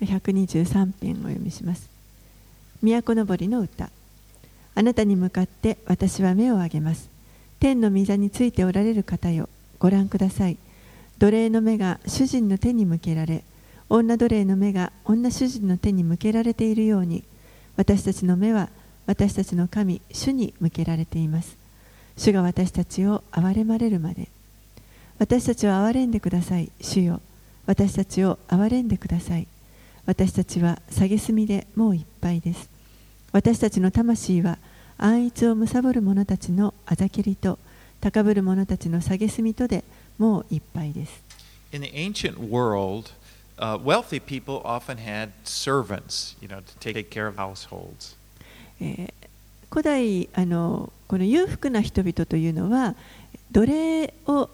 [0.00, 1.90] 123編お読みします。
[2.82, 3.90] 都のぼりの歌。
[4.74, 7.10] あなたに向かって私は目を上げます。
[7.58, 10.56] 天の御座についておられる方よ、ご覧ください。
[11.18, 13.44] 奴隷の目が主人の手に向けられ、
[13.90, 17.22] 女奴隷の目が女主人の手に向けられているように、
[17.76, 18.70] 私たちの目は
[19.04, 21.58] 私たちの神、主に向けられています。
[22.16, 24.28] 主が私たちを憐れまれるまで。
[25.18, 27.20] 私たちを憐れんでください、主よ。
[27.66, 29.46] 私たちを憐れんでください。
[30.06, 32.68] 私たちは蔑みでもういっぱいです。
[33.32, 34.58] 私たちの魂は
[34.98, 37.58] 安逸を貪る者たちのあざけりと
[38.00, 39.84] 高ぶる者たちの蔑みとで
[40.18, 41.22] もういっぱいです。
[41.72, 43.12] In the ancient world,
[43.58, 48.16] uh, wealthy people often had servants, you know, to take care of households.
[49.70, 52.96] 古代あのこの裕福な人々というのは
[53.52, 54.48] 奴隷を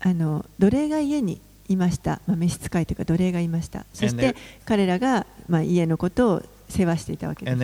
[0.00, 3.84] あの奴隷が家にいました、ま、召使いというか奴隷がいました。
[3.92, 7.54] そして彼らが、ま、家のことを世話していたわけです。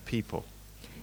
[0.00, 0.42] People.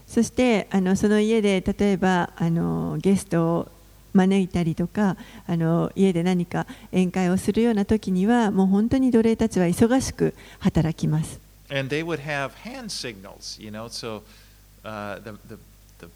[0.08, 3.72] そして、あの、その家で、例えば、あの、ゲストを
[4.14, 11.40] 招いたりとか、あの、家で何か宴会をするような時には、もう本当に奴隷たちは忙しく働きます。
[11.71, 14.23] And they would have hand signals, you know, so
[14.85, 15.59] uh, the, the,
[15.99, 16.09] the,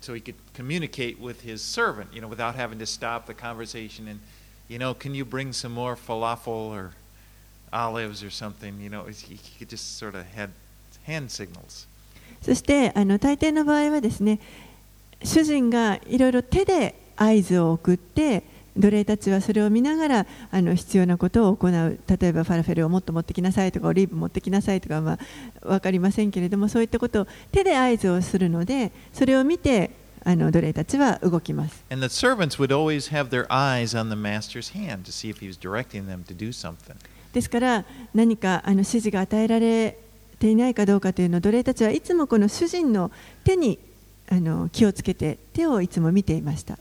[0.00, 4.08] so he could communicate with his servant, you know, without having to stop the conversation
[4.08, 4.20] and,
[4.68, 6.92] you know, can you bring some more falafel or
[7.72, 10.50] olives or something, you know, he, he could just sort of had
[11.04, 11.86] hand signals.
[12.42, 14.38] そしてあの大抵の場合はですね
[15.24, 18.44] 主人がいろいろ手で合図を送って
[18.77, 29.91] 奴隷たちはそれを見ながらあの必要なことを行う例えばファラフェルをもっと持ってきなさいとかオリーブ持ってきなさいとか、まあ、分かりませんけれどもそういったことを手で合図をするのでそれを見て
[30.23, 31.83] あの奴隷たちは動きます。
[31.89, 35.47] And the servants would always have their eyes on the master's hand to see if he
[35.47, 36.95] was directing them to do something.
[37.33, 39.97] ですから何かあの指示が与えられ
[40.37, 43.11] ていないかどうかというのを奴隷たちはいつもこの主人の
[43.43, 43.79] 手に
[44.31, 46.77] あの気をつけて手をいつも見ていました。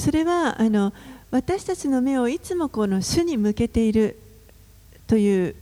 [0.00, 0.92] それはあの
[1.32, 4.16] 私たちの目をいつもこの主に向けている
[5.08, 5.56] という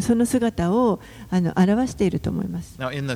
[0.00, 0.98] その姿を
[1.28, 2.76] あの表していると思います。
[2.78, 3.06] Now in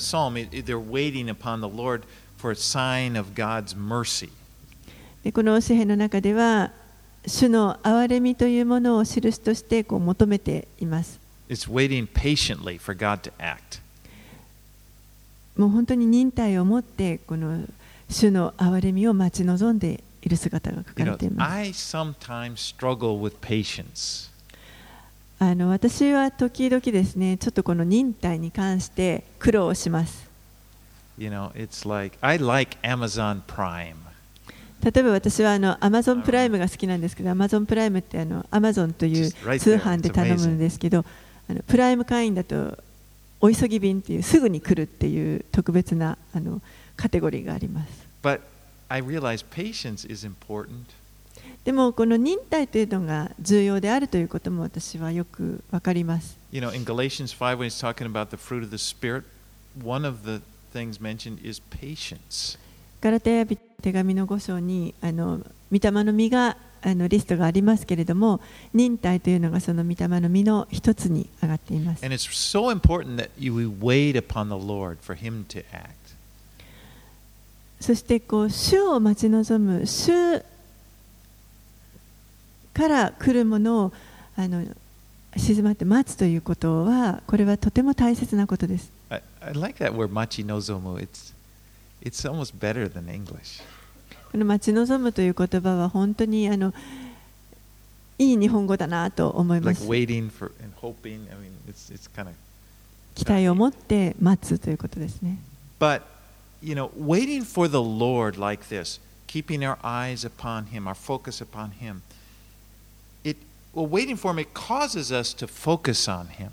[5.33, 6.73] この詩篇の中では、
[7.27, 11.28] 主の憐れみというものを印としてこう求めています。
[15.57, 17.65] もう本当に忍耐を持ってこの
[18.15, 21.51] 種の憐れみを待ち望んでいる姿が描かれています。
[25.41, 30.29] あの私は時々ですね、ちょっとこの忍耐に関して苦労をします。
[34.83, 41.05] 例えば私はあの Amazon プライムが好きなんですけど、アマゾンプライムってあの Amazon という通販で頼むんですけど。
[41.49, 42.77] あのプライム会員だと
[43.41, 46.61] お急ぎ便っていうすぐに来るっていう特別なあの
[46.97, 48.07] カテゴリーがあります。
[48.23, 48.41] But
[48.89, 50.85] I realize patience is important.
[51.65, 56.37] でもこの忍耐というのが重要であるということも私はよくわかります。
[56.51, 59.25] You know, in Galatians 5, when he's talking about the fruit of the Spirit,
[59.83, 60.41] one of the
[60.73, 62.59] things mentioned is patience.
[63.01, 65.39] ガラテヤ人手紙の5章にあの
[65.71, 68.41] 御霊の実があのリストがありますけれども
[68.75, 75.93] 忍耐というのがその御霊の実の一つに上がっています And it's so important that you we wait upon the Lord for him to act.
[77.81, 80.43] そしてこう主を待ち望む主
[82.75, 83.93] から来るものを
[84.37, 84.65] あの
[85.37, 91.01] 静まって待つということはこれはとても大切なことです I, I like that word machi nozomu.
[91.01, 91.33] It's
[92.03, 93.61] it's almost better than English.
[94.31, 96.75] この待ち望むという言葉は本当にあの
[98.19, 99.87] いい日本語だなと思います
[103.15, 105.39] 期待を持って待つということですね
[105.81, 106.03] But,
[106.61, 108.99] you know, waiting for the Lord like this,
[109.29, 112.03] keeping our eyes upon Him, our focus upon Him,
[113.23, 113.37] it,
[113.73, 116.51] well, waiting for Him, it causes us to focus on Him.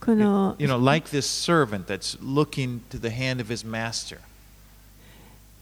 [0.00, 4.18] この you know, like this servant that's looking to the hand of his master.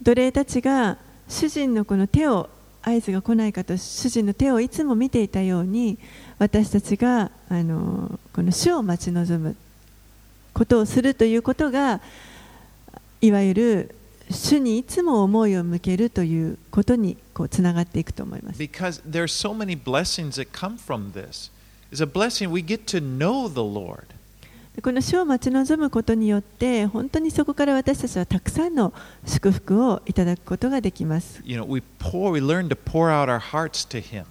[0.02, 0.98] 奴隷たちが
[1.28, 2.50] 主人のこの手を
[2.82, 5.98] 合図が来ないかと主人の手をいつも見ていたように
[6.38, 9.56] 私たちがあのこの主を待ち望む
[10.52, 12.00] ことをするということが
[13.20, 13.94] いわゆる
[14.30, 18.58] 主にいつも思いを向けるということにこうつながっていくと思います。
[18.58, 21.50] Because there are so many blessings that come from this.
[21.92, 24.06] It's a blessing we get to know the Lord.
[24.80, 28.94] この主を待ち望むことによって本当にそこから私たちはたくさんの
[29.26, 31.42] 祝福をいただくことができます。
[31.44, 34.24] You know, we pour, we learn to pour out our hearts to Him.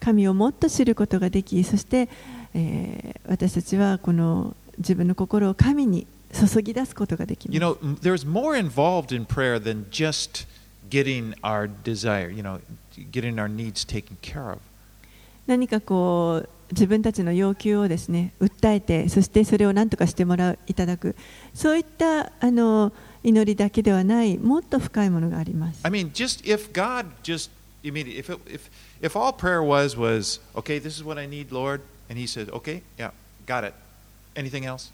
[0.00, 2.08] 神をもっと知ることができそして、
[2.54, 7.54] えー私たちはこの自分の心を神に注ぎ出すことができます。
[7.54, 10.46] You know, there's more involved in prayer than just
[10.90, 12.60] getting our desire, you know,
[13.12, 14.58] getting our needs taken care of.
[15.46, 21.16] 何かこう自分たちの要求をですね訴えてそしてそれを何とかしてもらういただく
[21.54, 22.92] そういったあの
[23.22, 27.50] 祈りだけではないもっと深いものがあります I mean, just if God just
[27.82, 31.52] immediately, if, it, if, if all prayer was, was, okay, this is what I need,
[31.52, 33.10] Lord, and He said, okay, yeah,
[33.46, 33.74] got it.
[34.36, 34.92] Anything else?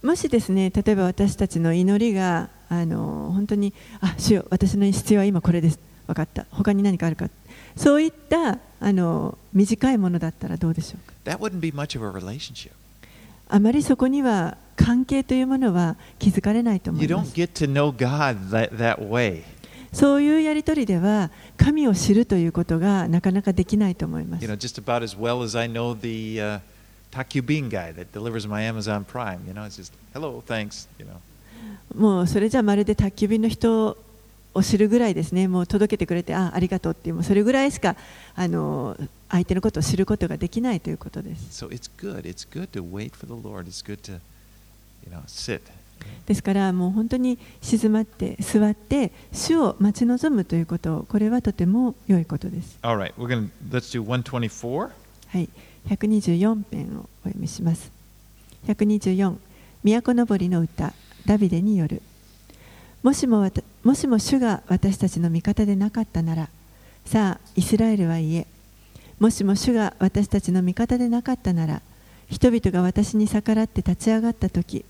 [0.00, 7.28] もしですね例えば私たちの祈りがあの本当にあ主よ私の必要は今これです分かった他に何かあるか
[7.78, 12.72] そういったあの短いものだったらどうでしょうか That wouldn't be much of a relationship.
[13.48, 19.42] あまりそこには関係というものは築かれないと思 You いま don't す get to know God that, that way.
[19.92, 26.60] そういうやりとりでは神を知るということがなかなかできないと思います You know, just about as well as I know the uh,
[27.10, 29.40] Takubin guy that delivers my Amazon Prime.
[29.46, 31.12] You know, it's just, hello, thanks, you know.
[31.96, 33.96] もうそれじゃまるで宅急便の人
[34.54, 37.96] ををするぐらいですね、もう届けてくれて、あありがとうっていう、もうそれぐらいしか
[38.34, 38.96] あの
[39.28, 41.64] 相手のことを知ることができないということです。
[41.64, 42.22] So it's good.
[42.22, 43.66] It's good to wait for the Lord.
[43.66, 44.20] It's good to,
[45.06, 45.60] you know, sit.
[46.26, 52.78] ですから、もう本当に静まって、座って、主を待ち望むということ、これはとても良いことです。
[52.82, 54.90] All right, we're going to let's do 124.
[55.28, 55.48] はい、
[55.88, 57.90] 124編をお読みします。
[58.66, 59.36] 124、
[59.82, 60.92] 都のぼりの歌、
[61.26, 62.00] ダビデによる。
[63.02, 63.48] もしも
[63.84, 66.48] もしも主が私たちの味方でなかったなら、
[67.04, 68.46] さあ、イスラエルは言え。
[69.18, 71.82] もしも主が私たちの味方でなかったなら、
[72.28, 74.84] 人々が私に逆らって立ち上がったとき、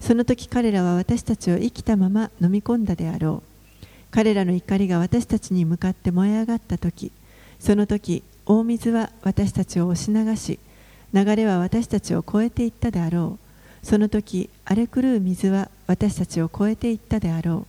[0.00, 3.86] その時彼らは私たちを生きたまま飲み込んだであろう。
[4.10, 7.12] 彼らの怒りが私たちに向かって燃え上がったとき、
[7.58, 10.58] その時大水は私たちを押し流し
[11.12, 13.47] 流れは私たちを越えていったであろう
[13.88, 17.66] その時荒れ狂う水は私たちを越えていったであろ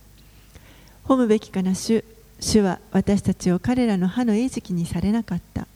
[1.06, 1.08] う。
[1.08, 2.04] 褒むべきかな主
[2.40, 5.66] 主は私たちを彼らの歯の餌食にされなかった。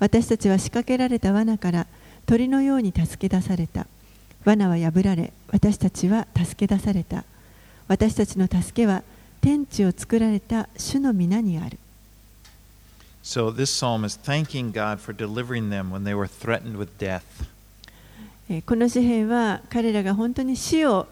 [0.00, 1.86] 私たちは仕掛けられた罠から
[2.26, 3.86] 鳥のように助け出された。
[4.44, 7.22] 罠は破られ私たちは助け出された。
[7.86, 9.04] 私たちの助けは
[9.40, 11.78] 天地を作られた主の皆にある。
[13.22, 17.22] So this psalm is thanking God for delivering them when they were threatened with death.
[18.48, 21.06] えーこの詩篇は彼らが本当に死を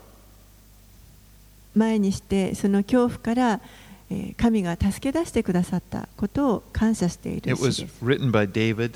[1.75, 3.61] 前にしてその恐怖から
[4.11, 8.05] えー神が助け出してくださったことを感謝している It 詩 was です。
[8.05, 8.93] written by David,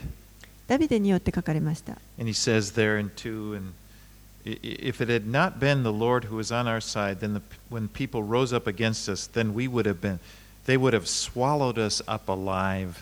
[0.66, 1.93] ダビデによって書かれました。
[2.18, 3.72] and he says there in 2 and
[4.45, 7.89] if it had not been the Lord who was on our side, then the, when
[7.89, 10.20] people rose up against us, then we would have been,
[10.66, 12.95] they would have swallowed us up alive.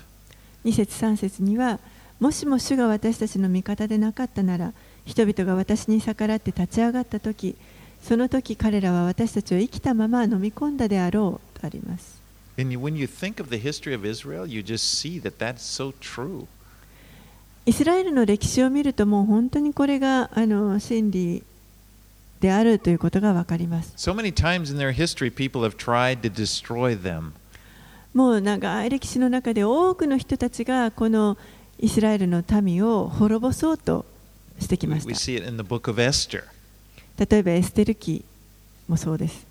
[0.64, 1.78] 2節3節には
[2.18, 4.72] もしも主が私たちの味方でなかったなら
[5.06, 7.56] 人々が私に逆らって立ち上がった時
[8.02, 12.20] その時彼らは私たちを生きたまま飲み込んだであろうとあります。
[17.66, 21.42] イスラエルの歴史を見るともう本当にこれがあの真理
[22.40, 23.92] であるということがわかります。
[28.14, 31.36] もう長い歴史の中で多くの人たちがこの
[31.78, 34.06] イスラエルの民を滅ぼそうと。
[34.58, 35.06] してきまし。
[37.18, 38.24] 例えば、エステル記
[38.88, 39.46] もそうです。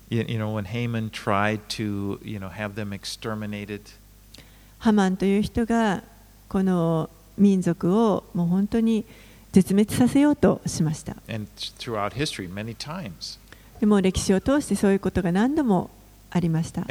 [4.78, 6.02] ハマンという人が
[6.48, 9.04] この民族をもう本当に
[9.52, 11.14] 絶滅させようとしました。
[11.14, 11.22] もう
[13.80, 15.90] でも歴史を通してそういうことが何度も
[16.30, 16.82] ありました。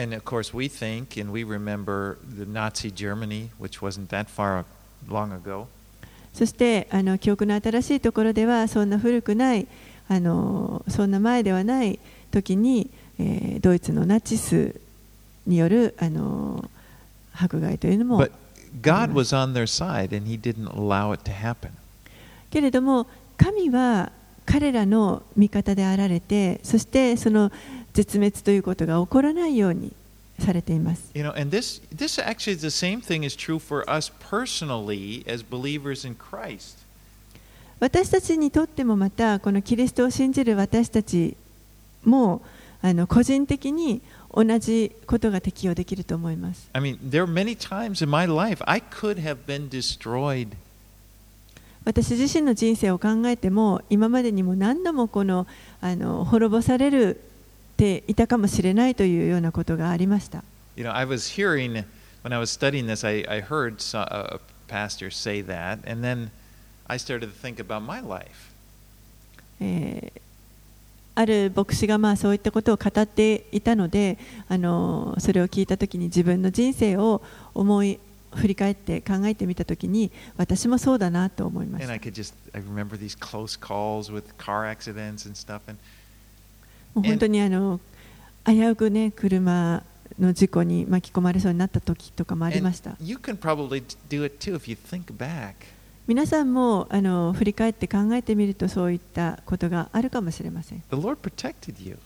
[6.36, 9.68] そしてあの記憶の新しいところではそんな古くない
[10.10, 11.98] あのそんな前ではない
[12.30, 14.76] 時に、えードイツのナチス
[15.48, 16.70] によるあの
[17.34, 18.32] 迫害というのも But
[18.82, 21.70] God was on their side and He didn't allow it to happen.
[22.50, 23.08] けれども
[23.38, 24.12] 神は
[24.46, 27.50] 彼らの味方であられてそしてその
[27.94, 29.94] 絶滅ということが起こらないように
[30.40, 31.12] されています。
[37.80, 41.36] 私たちにとってもまた、このキリストを信じる私たち
[42.04, 42.42] も、
[42.82, 44.02] あの個人的に
[44.34, 46.70] 同じことが適用できると思います。
[51.86, 55.48] 私自身の人生を考えても、今までにも何度もこの,
[55.82, 57.22] あの滅ぼされる。
[57.78, 60.44] ていたかもしれないというようなことがありました。
[71.18, 74.18] ある牧師がまあそういったことを語っていたので
[74.50, 77.22] あのそれを聞いたときに自分の人生を
[77.54, 78.00] 思い
[78.36, 81.94] 振り返って考えてみたときに私もそうだなと思いました。
[87.02, 87.80] 本当にあの
[88.46, 89.84] 危うくね車
[90.20, 92.96] の事故に巻き込まれそうになった時とかもありました.
[96.08, 101.98] 皆さんもあの振り返って考えてみるとそういったことがあるかもしれません The Lord protected you.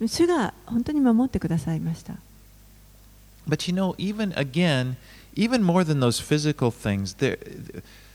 [0.00, 2.14] 主が本当に守ってくださいました
[3.48, 4.96] But you know, even again,
[5.34, 7.38] even more than those physical things, there,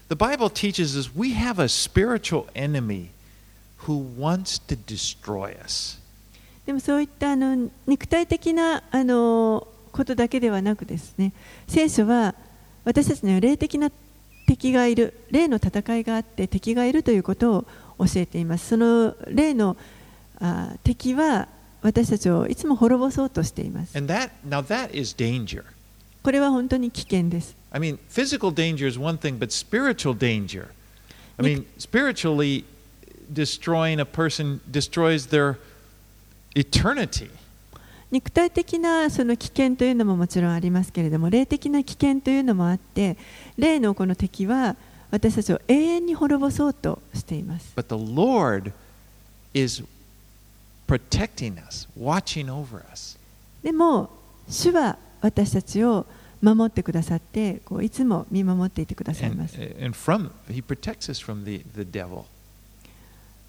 [0.10, 3.12] the Bible teaches us we have a spiritual enemy
[3.88, 6.01] who wants to destroy us.
[6.72, 11.34] でもそういったあの肉体的なあのことだけではなくですね
[11.68, 12.34] 聖書は
[12.86, 13.92] 私たちには霊的な
[14.48, 17.66] 敵がいる霊の戦いがあって敵がいるということを
[18.00, 19.76] 教えていますその霊の
[20.40, 21.50] あ敵は
[21.82, 23.98] 私たちをいつも滅ぼそうとしています。
[23.98, 25.66] And that now that is danger.
[26.24, 27.54] これは本当に危険です。
[27.72, 30.70] I mean, physical danger is one thing, but spiritual danger.
[31.38, 32.64] I mean, spiritually
[33.30, 35.58] destroying a person destroys their
[36.56, 37.30] eternity.
[38.12, 43.18] 肉体的なその危険というのももちろんありますけれども霊的な危険というのもあって
[43.58, 44.76] 霊のこの敵は
[45.12, 48.74] 私たちを永遠に滅ぼそうとしています But the Lord
[49.54, 49.82] is
[50.88, 53.18] protecting us, watching over us.
[53.64, 54.10] でも
[54.50, 56.06] 主は私たちを
[56.42, 62.24] 守ってくださってこういつも見守っていてください And, ます and from He protects us from the, the devil.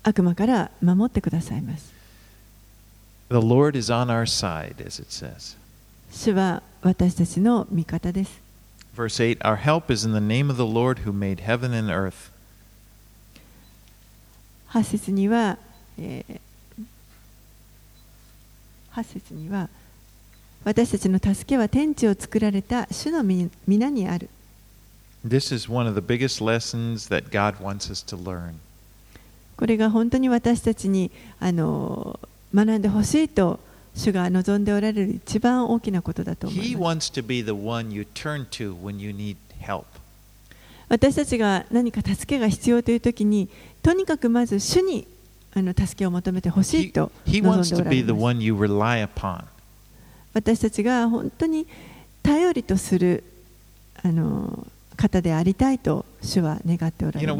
[0.04, 2.01] 悪魔から守ってくださいます
[3.32, 5.56] The Lord is on our side, as it says.
[6.10, 8.42] 主は私たちの味方です
[8.94, 11.90] Verse 8 Our help is in the name of the Lord who made heaven and
[11.90, 12.30] earth.
[14.68, 15.56] 8節には、
[15.98, 16.40] えー
[18.94, 19.70] 8節には
[20.64, 24.28] 私たちの助けは天地を作られた主のみ皆にある
[25.26, 28.56] This is one of the biggest lessons that God wants us to learn.
[29.56, 31.10] これが本当に私たちに
[31.40, 32.20] あの
[32.54, 33.58] 学んでほしいと
[33.94, 37.12] 主が望んでおられる一番大きなことだと思います。
[37.12, 37.22] To
[38.50, 39.84] to
[40.88, 43.48] 私たちが何か助けが必要という時に、
[43.82, 45.06] とにかくまず主に
[45.54, 49.44] あの助けを求めてほしいと望んでおられます。
[50.34, 51.66] 私たちが本当に
[52.22, 53.24] 頼りとする
[54.02, 57.24] あの方でありたいと主は願っておられます。
[57.24, 57.34] You know,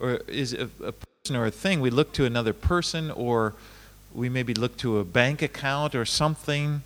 [0.00, 1.80] or is a, a person or a thing.
[1.80, 3.54] We look to another person, or
[4.14, 6.80] we maybe look to a bank account or something?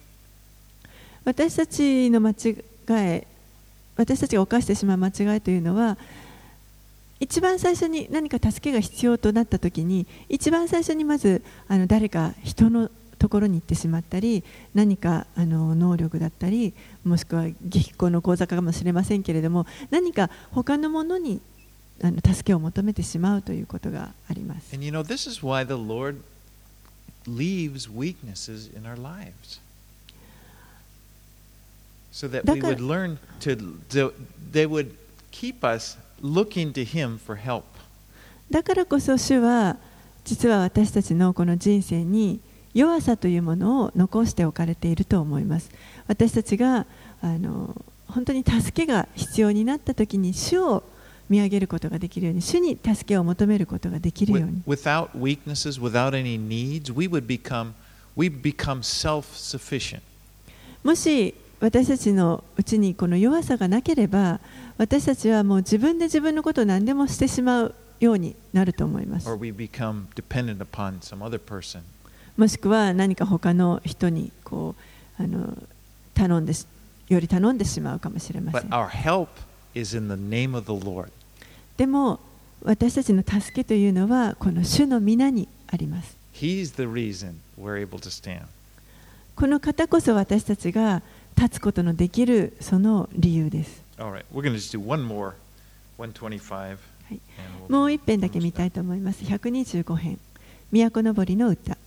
[1.24, 3.26] 私たちの間違い
[3.96, 5.98] 私たちが犯してしまう間違いというのは
[7.20, 14.42] 一番最初に何か助けが必要となった時に一番最初にまずあの誰か人のところに行ってしまったり
[14.74, 16.72] 何かあの能力だったり
[17.04, 21.42] もしくは激高の口座かもしれませんけれども何か他のものに
[22.02, 24.74] あの助けを求めてしまうということがあります。
[38.50, 39.76] だから、こそ主は
[40.24, 42.40] 実は私たちのこの人生に
[42.74, 45.70] 弱さというものを残しておかれていると思います。
[46.08, 46.86] 私たちが
[47.22, 47.74] あの
[48.06, 50.60] 本当に助けが必要になった時に主
[51.30, 57.72] 見上げることができるように主に助けを求めることができるように without weaknesses, without any needs, we would become
[58.16, 60.00] we become self-sufficient.
[60.82, 64.40] もし私たちのうちにこの弱さがなければ
[64.76, 71.80] 私たちはもう自分で自分のことを何でもしてしまうようになると思います or we become dependent upon some other person.
[72.36, 74.74] もしくは何か他の人にこ
[75.18, 75.56] うあの
[76.14, 76.66] 頼んでし
[77.08, 79.28] より頼んでしまうかもしれませ But ん our help
[79.74, 81.10] is in the name of the Lord.
[81.80, 82.20] でも
[82.62, 88.42] 私たちの助けというのはこの主の皆にあります He's the reason we're able to stand.
[89.34, 91.00] この方こそ私たちが
[91.38, 95.32] 立つことのできるその理由です right, we're going to just do one more,
[95.96, 96.76] 125.
[97.12, 97.20] い
[97.70, 100.18] もう一編だけ見.たいと思います125編
[100.70, 101.78] 都のぼりの歌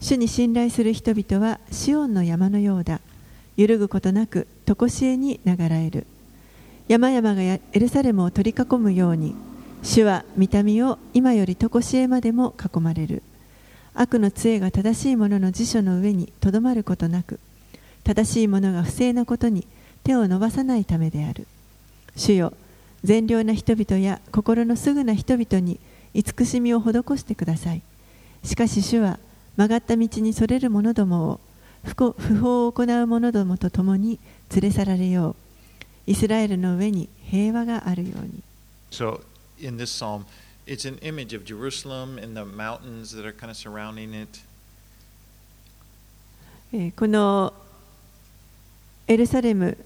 [0.00, 3.02] 主に信頼する人々はシオンの山のようだ
[3.58, 6.06] 揺るぐことなく常しえに流れる
[6.88, 9.34] 山々がエルサレムを取り囲むように
[9.82, 13.22] 主は見た目を今より常しえまでも囲まれる。
[13.94, 17.40] 悪の杖が正しい者のの辞書の上にとどまることなく
[18.04, 19.66] 正しい者が不正なことに
[20.04, 21.46] 手を伸ばさないためである。
[22.16, 22.54] 主よ
[23.04, 25.78] 善良な人々や心のすぐな人々に
[26.14, 27.82] 慈しみを施してください。
[28.44, 29.18] しかし主は
[29.56, 31.40] 曲がった道にそれる者どもを
[31.84, 34.18] 不法を行う者どもと共に
[34.54, 35.47] 連れ去られよう。
[36.08, 38.42] イスラエルの上に平和があるように
[38.90, 39.20] So,
[39.60, 40.24] in this psalm,
[40.66, 44.40] it's an image of Jerusalem and the mountains that are kind of surrounding it.
[46.72, 47.52] えーこの
[49.06, 49.76] エルサレム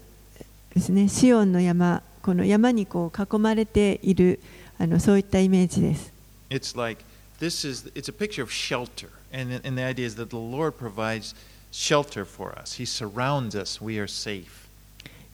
[0.73, 4.39] ですねシオンの山この山にこう囲まれている
[4.77, 6.13] あのそういったイメージです
[6.49, 7.03] It's like
[7.39, 10.77] this is it's a picture of shelter, and and the idea is that the Lord
[10.77, 11.35] provides
[11.71, 12.77] shelter for us.
[12.77, 13.81] He surrounds us.
[13.81, 14.62] We are safe.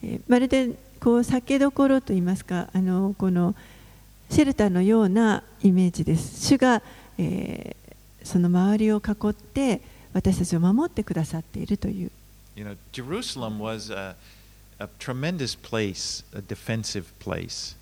[0.03, 0.69] えーまるで
[0.99, 3.55] こう酒どころといいますかあのこの
[4.29, 6.81] シェルターのようなイメージです主が、
[7.17, 7.79] えー
[8.21, 9.81] その周りを囲って
[10.13, 12.11] 私たちを守ってくださっているという
[12.55, 14.15] You know, Jerusalem was a,
[14.77, 17.77] a tremendous place, a defensive place.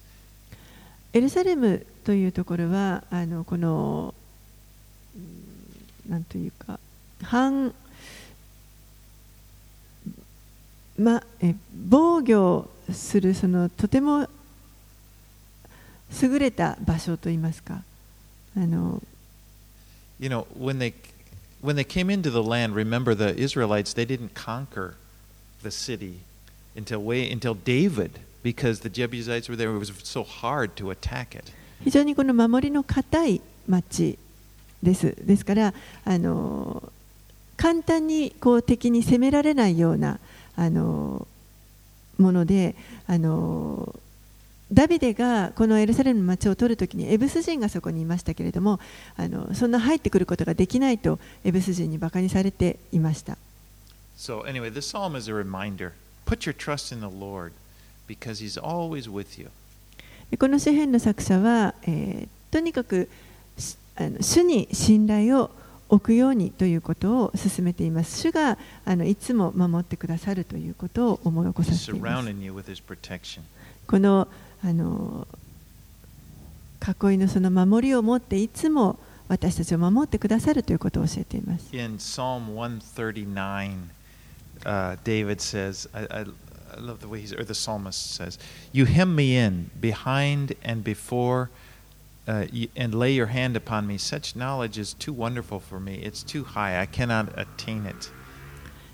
[1.14, 4.14] エルサレムというところはあのこの
[5.16, 6.80] うんなんというか
[7.24, 7.74] 反
[10.98, 14.28] まえ防御するそのとても
[16.22, 17.84] 優れた場所といいますか
[18.56, 19.02] あの
[20.20, 20.94] You know, when they
[21.62, 24.96] when they came into the land, remember the Israelites, they didn't conquer
[25.62, 26.22] the city
[26.76, 29.70] until way until David because the Jebusites were there.
[29.70, 31.52] It was so hard to attack it.
[31.84, 34.18] 非常にこの守りの固い町
[34.82, 35.16] です。
[35.22, 35.74] ですから
[36.04, 36.82] あの
[37.58, 40.20] 簡単にこう敵に攻められないような
[40.58, 41.26] あの
[42.18, 42.76] もので
[43.08, 43.96] あの
[44.74, 48.82] ダビデがこのエルサレムの町を取るときにエブス人がそこにいましたけれども
[49.16, 53.38] あのそんな入ってくることができないとエブス人にバカにされていました。
[54.18, 55.94] So anyway, this psalm is a reminder.
[56.26, 57.54] Put your trust in the Lord
[58.08, 59.50] because he's always with you.
[60.30, 63.10] でこの詩篇の作者は、えーとにかく
[63.58, 65.52] しあの主に信頼を
[65.90, 68.20] 置くようにということを進めています。
[68.20, 72.32] 主があのいつも守ってくださるということを思い起こさせています。
[73.88, 74.28] この,
[74.64, 75.28] あの
[76.82, 81.76] 囲いのその守りを持っていつも私たちを守ってくださるということを教えています。
[81.76, 83.90] In Psalm 139,
[84.64, 86.26] uh, David says, I, I
[86.80, 88.40] love the way he's, or the psalmist says,
[88.72, 91.50] You hem me in behind and before.
[92.28, 93.98] Uh, and lay your hand upon me.
[93.98, 95.96] Such knowledge is too wonderful for me.
[96.04, 96.80] It's too high.
[96.80, 98.12] I cannot attain it.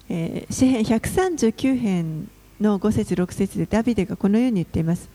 [0.09, 2.29] えー詩編139編
[2.61, 5.09] の5節6節でダビデがこのように言っています。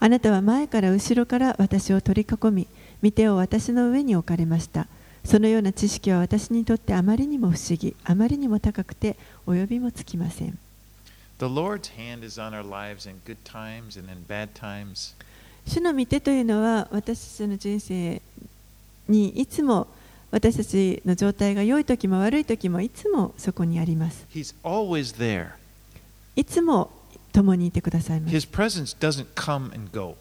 [0.00, 2.66] あなたは前から後ろから私を取り囲み、
[3.02, 4.88] 御手を私の上に置かれました。
[5.24, 9.16] そのような知識は私にとってあまりにも不思議、あまりにも高くて
[9.46, 10.58] 及びもつきません。
[11.38, 15.14] The Lord's hand is on our lives in good times and in bad times.
[15.66, 18.20] 主の御手というのは私たちの人生
[19.08, 19.86] にいつも
[20.30, 24.26] 私たちの状態が良い時も悪い時もいつもそこにあります。
[24.34, 25.50] He's always there.
[26.36, 26.90] いつも
[27.32, 28.34] 共にいてくださいます。
[28.36, 30.16] His presence doesn't come and go.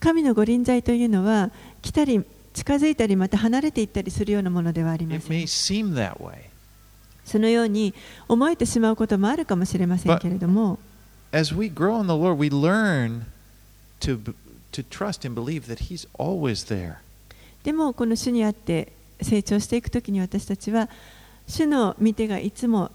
[0.00, 1.50] 神の御臨在というのは
[1.82, 2.22] 来たり
[2.52, 6.34] 近づいたりまた離れていったりするようなものではありま It せ may ん seem that way.
[7.24, 7.92] そのように
[8.28, 10.78] 思えてしまうこともあるかもしれませんけれども
[11.32, 13.22] As we grow in the Lord, we learn
[17.64, 18.92] でもこの主にあって
[19.22, 20.88] 成長していくときに私たちは
[21.48, 22.90] 主の見てがいつも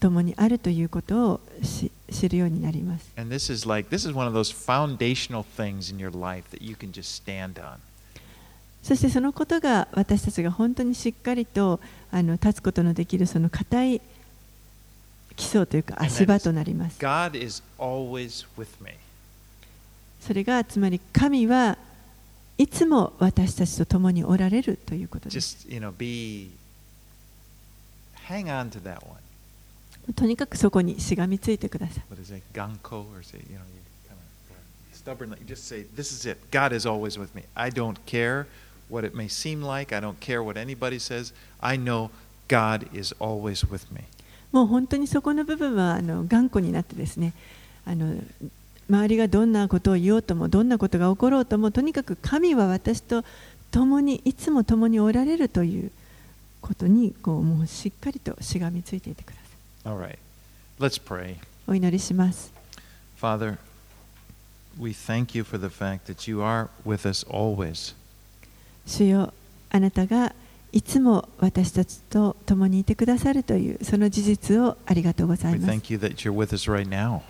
[0.00, 1.40] 共にあるということを
[2.10, 3.06] 知るようになります。
[8.82, 11.80] そしてそのことが私たちが本当にしっかりと
[12.10, 14.00] あの立つことのできるその固い
[15.36, 16.98] 基礎というか足場となります。
[20.20, 21.78] それがつまり神は
[22.58, 26.50] いつも私たちと共におられるということです Just, you know, be,
[28.28, 29.16] hang on to that one.
[30.14, 32.04] とにかくそこにしがみついてください
[35.00, 36.38] stubbornly, just say, this is it.
[36.50, 37.44] God is always with me.
[37.56, 38.46] I don't care
[38.88, 39.92] what it may seem like.
[39.94, 41.32] I don't care what anybody says.
[41.60, 42.10] I know
[42.48, 44.04] God is always with me.
[44.52, 47.32] もう本当にそこの部分はあの頑固になってですね
[47.86, 48.16] あの
[48.90, 53.24] 周りがどんなことを言おうともどんなことが起ころうともとにかく神は私と
[53.70, 55.92] 共にいつも共におられるという
[56.60, 60.18] ことにこうもうしっかりとしがみついていてください All right.
[60.80, 61.36] Let's pray.
[61.68, 62.52] お祈りします
[63.20, 63.58] Father,
[64.78, 67.94] we thank you for the fact that you are with us always.
[68.86, 69.32] 主よ
[69.70, 70.34] あなたが
[70.72, 77.20] いつも私たちと共にいてくださるというその事実をありがとうございます thank you that you're with us right now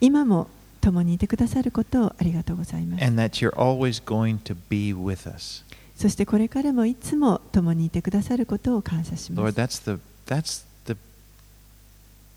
[0.00, 0.48] 今も
[0.86, 5.64] 共にいてくださることをありがとうございます and that you're always going to be with us.
[5.96, 10.96] そしてこれからもいつも共にいてくださることを感謝しま Lord, す that's the, that's the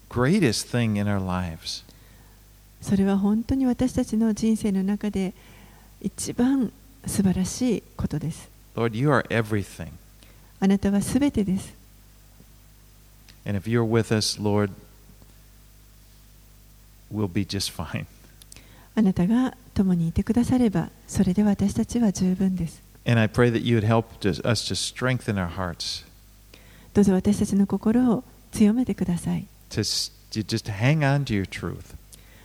[0.09, 1.83] greatest thing in our lives.
[2.81, 5.33] それは本当に私たちの人生の中で
[6.01, 6.71] 一番
[7.05, 9.89] 素晴らしいことです Lord, you are everything.
[10.59, 11.71] あなたはすべてです
[13.45, 14.71] And if you're with us, Lord,
[17.11, 18.07] we'll be just fine.
[18.99, 24.07] あなたが共にいてくださればそれで私たちは十分です And I pray that you would help
[24.45, 26.05] us to strengthen our hearts,
[26.93, 29.79] どうぞ私たちの心を強めてください to,
[30.31, 31.95] to just hang on to your truth.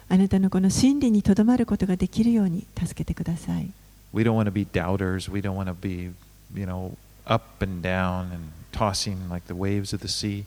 [0.08, 3.68] あなたのこの真理にとどまることができるように助けてください
[4.12, 5.28] We don't want to be doubters.
[5.28, 6.12] We don't want to be,
[6.54, 6.96] you know,
[7.26, 10.44] up and down and tossing like the waves of the sea.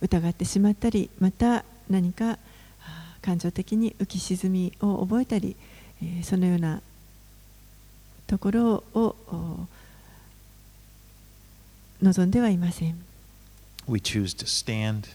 [0.00, 2.38] 疑ってしまったりまた何か
[3.22, 5.56] 感情的に浮き沈みを覚えたり、
[6.02, 6.80] えーそのような
[8.26, 9.66] ところをお
[12.02, 13.04] 望んではいません。
[13.88, 15.08] We choose to stand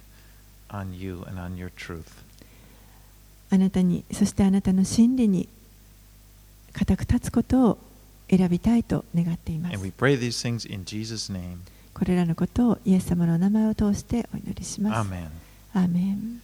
[0.70, 2.04] on you and on your truth.
[3.52, 5.48] あなたに、そしてあなたの真理に
[6.74, 7.78] 固く立つことを
[8.30, 9.92] 選びたいと願っていま And す we。
[9.92, 11.58] pray these things in Jesus' name.
[11.94, 15.10] これらのことをイエス様のお名前を通してお祈りします。
[15.10, 15.28] Amen.
[15.76, 16.42] アーメン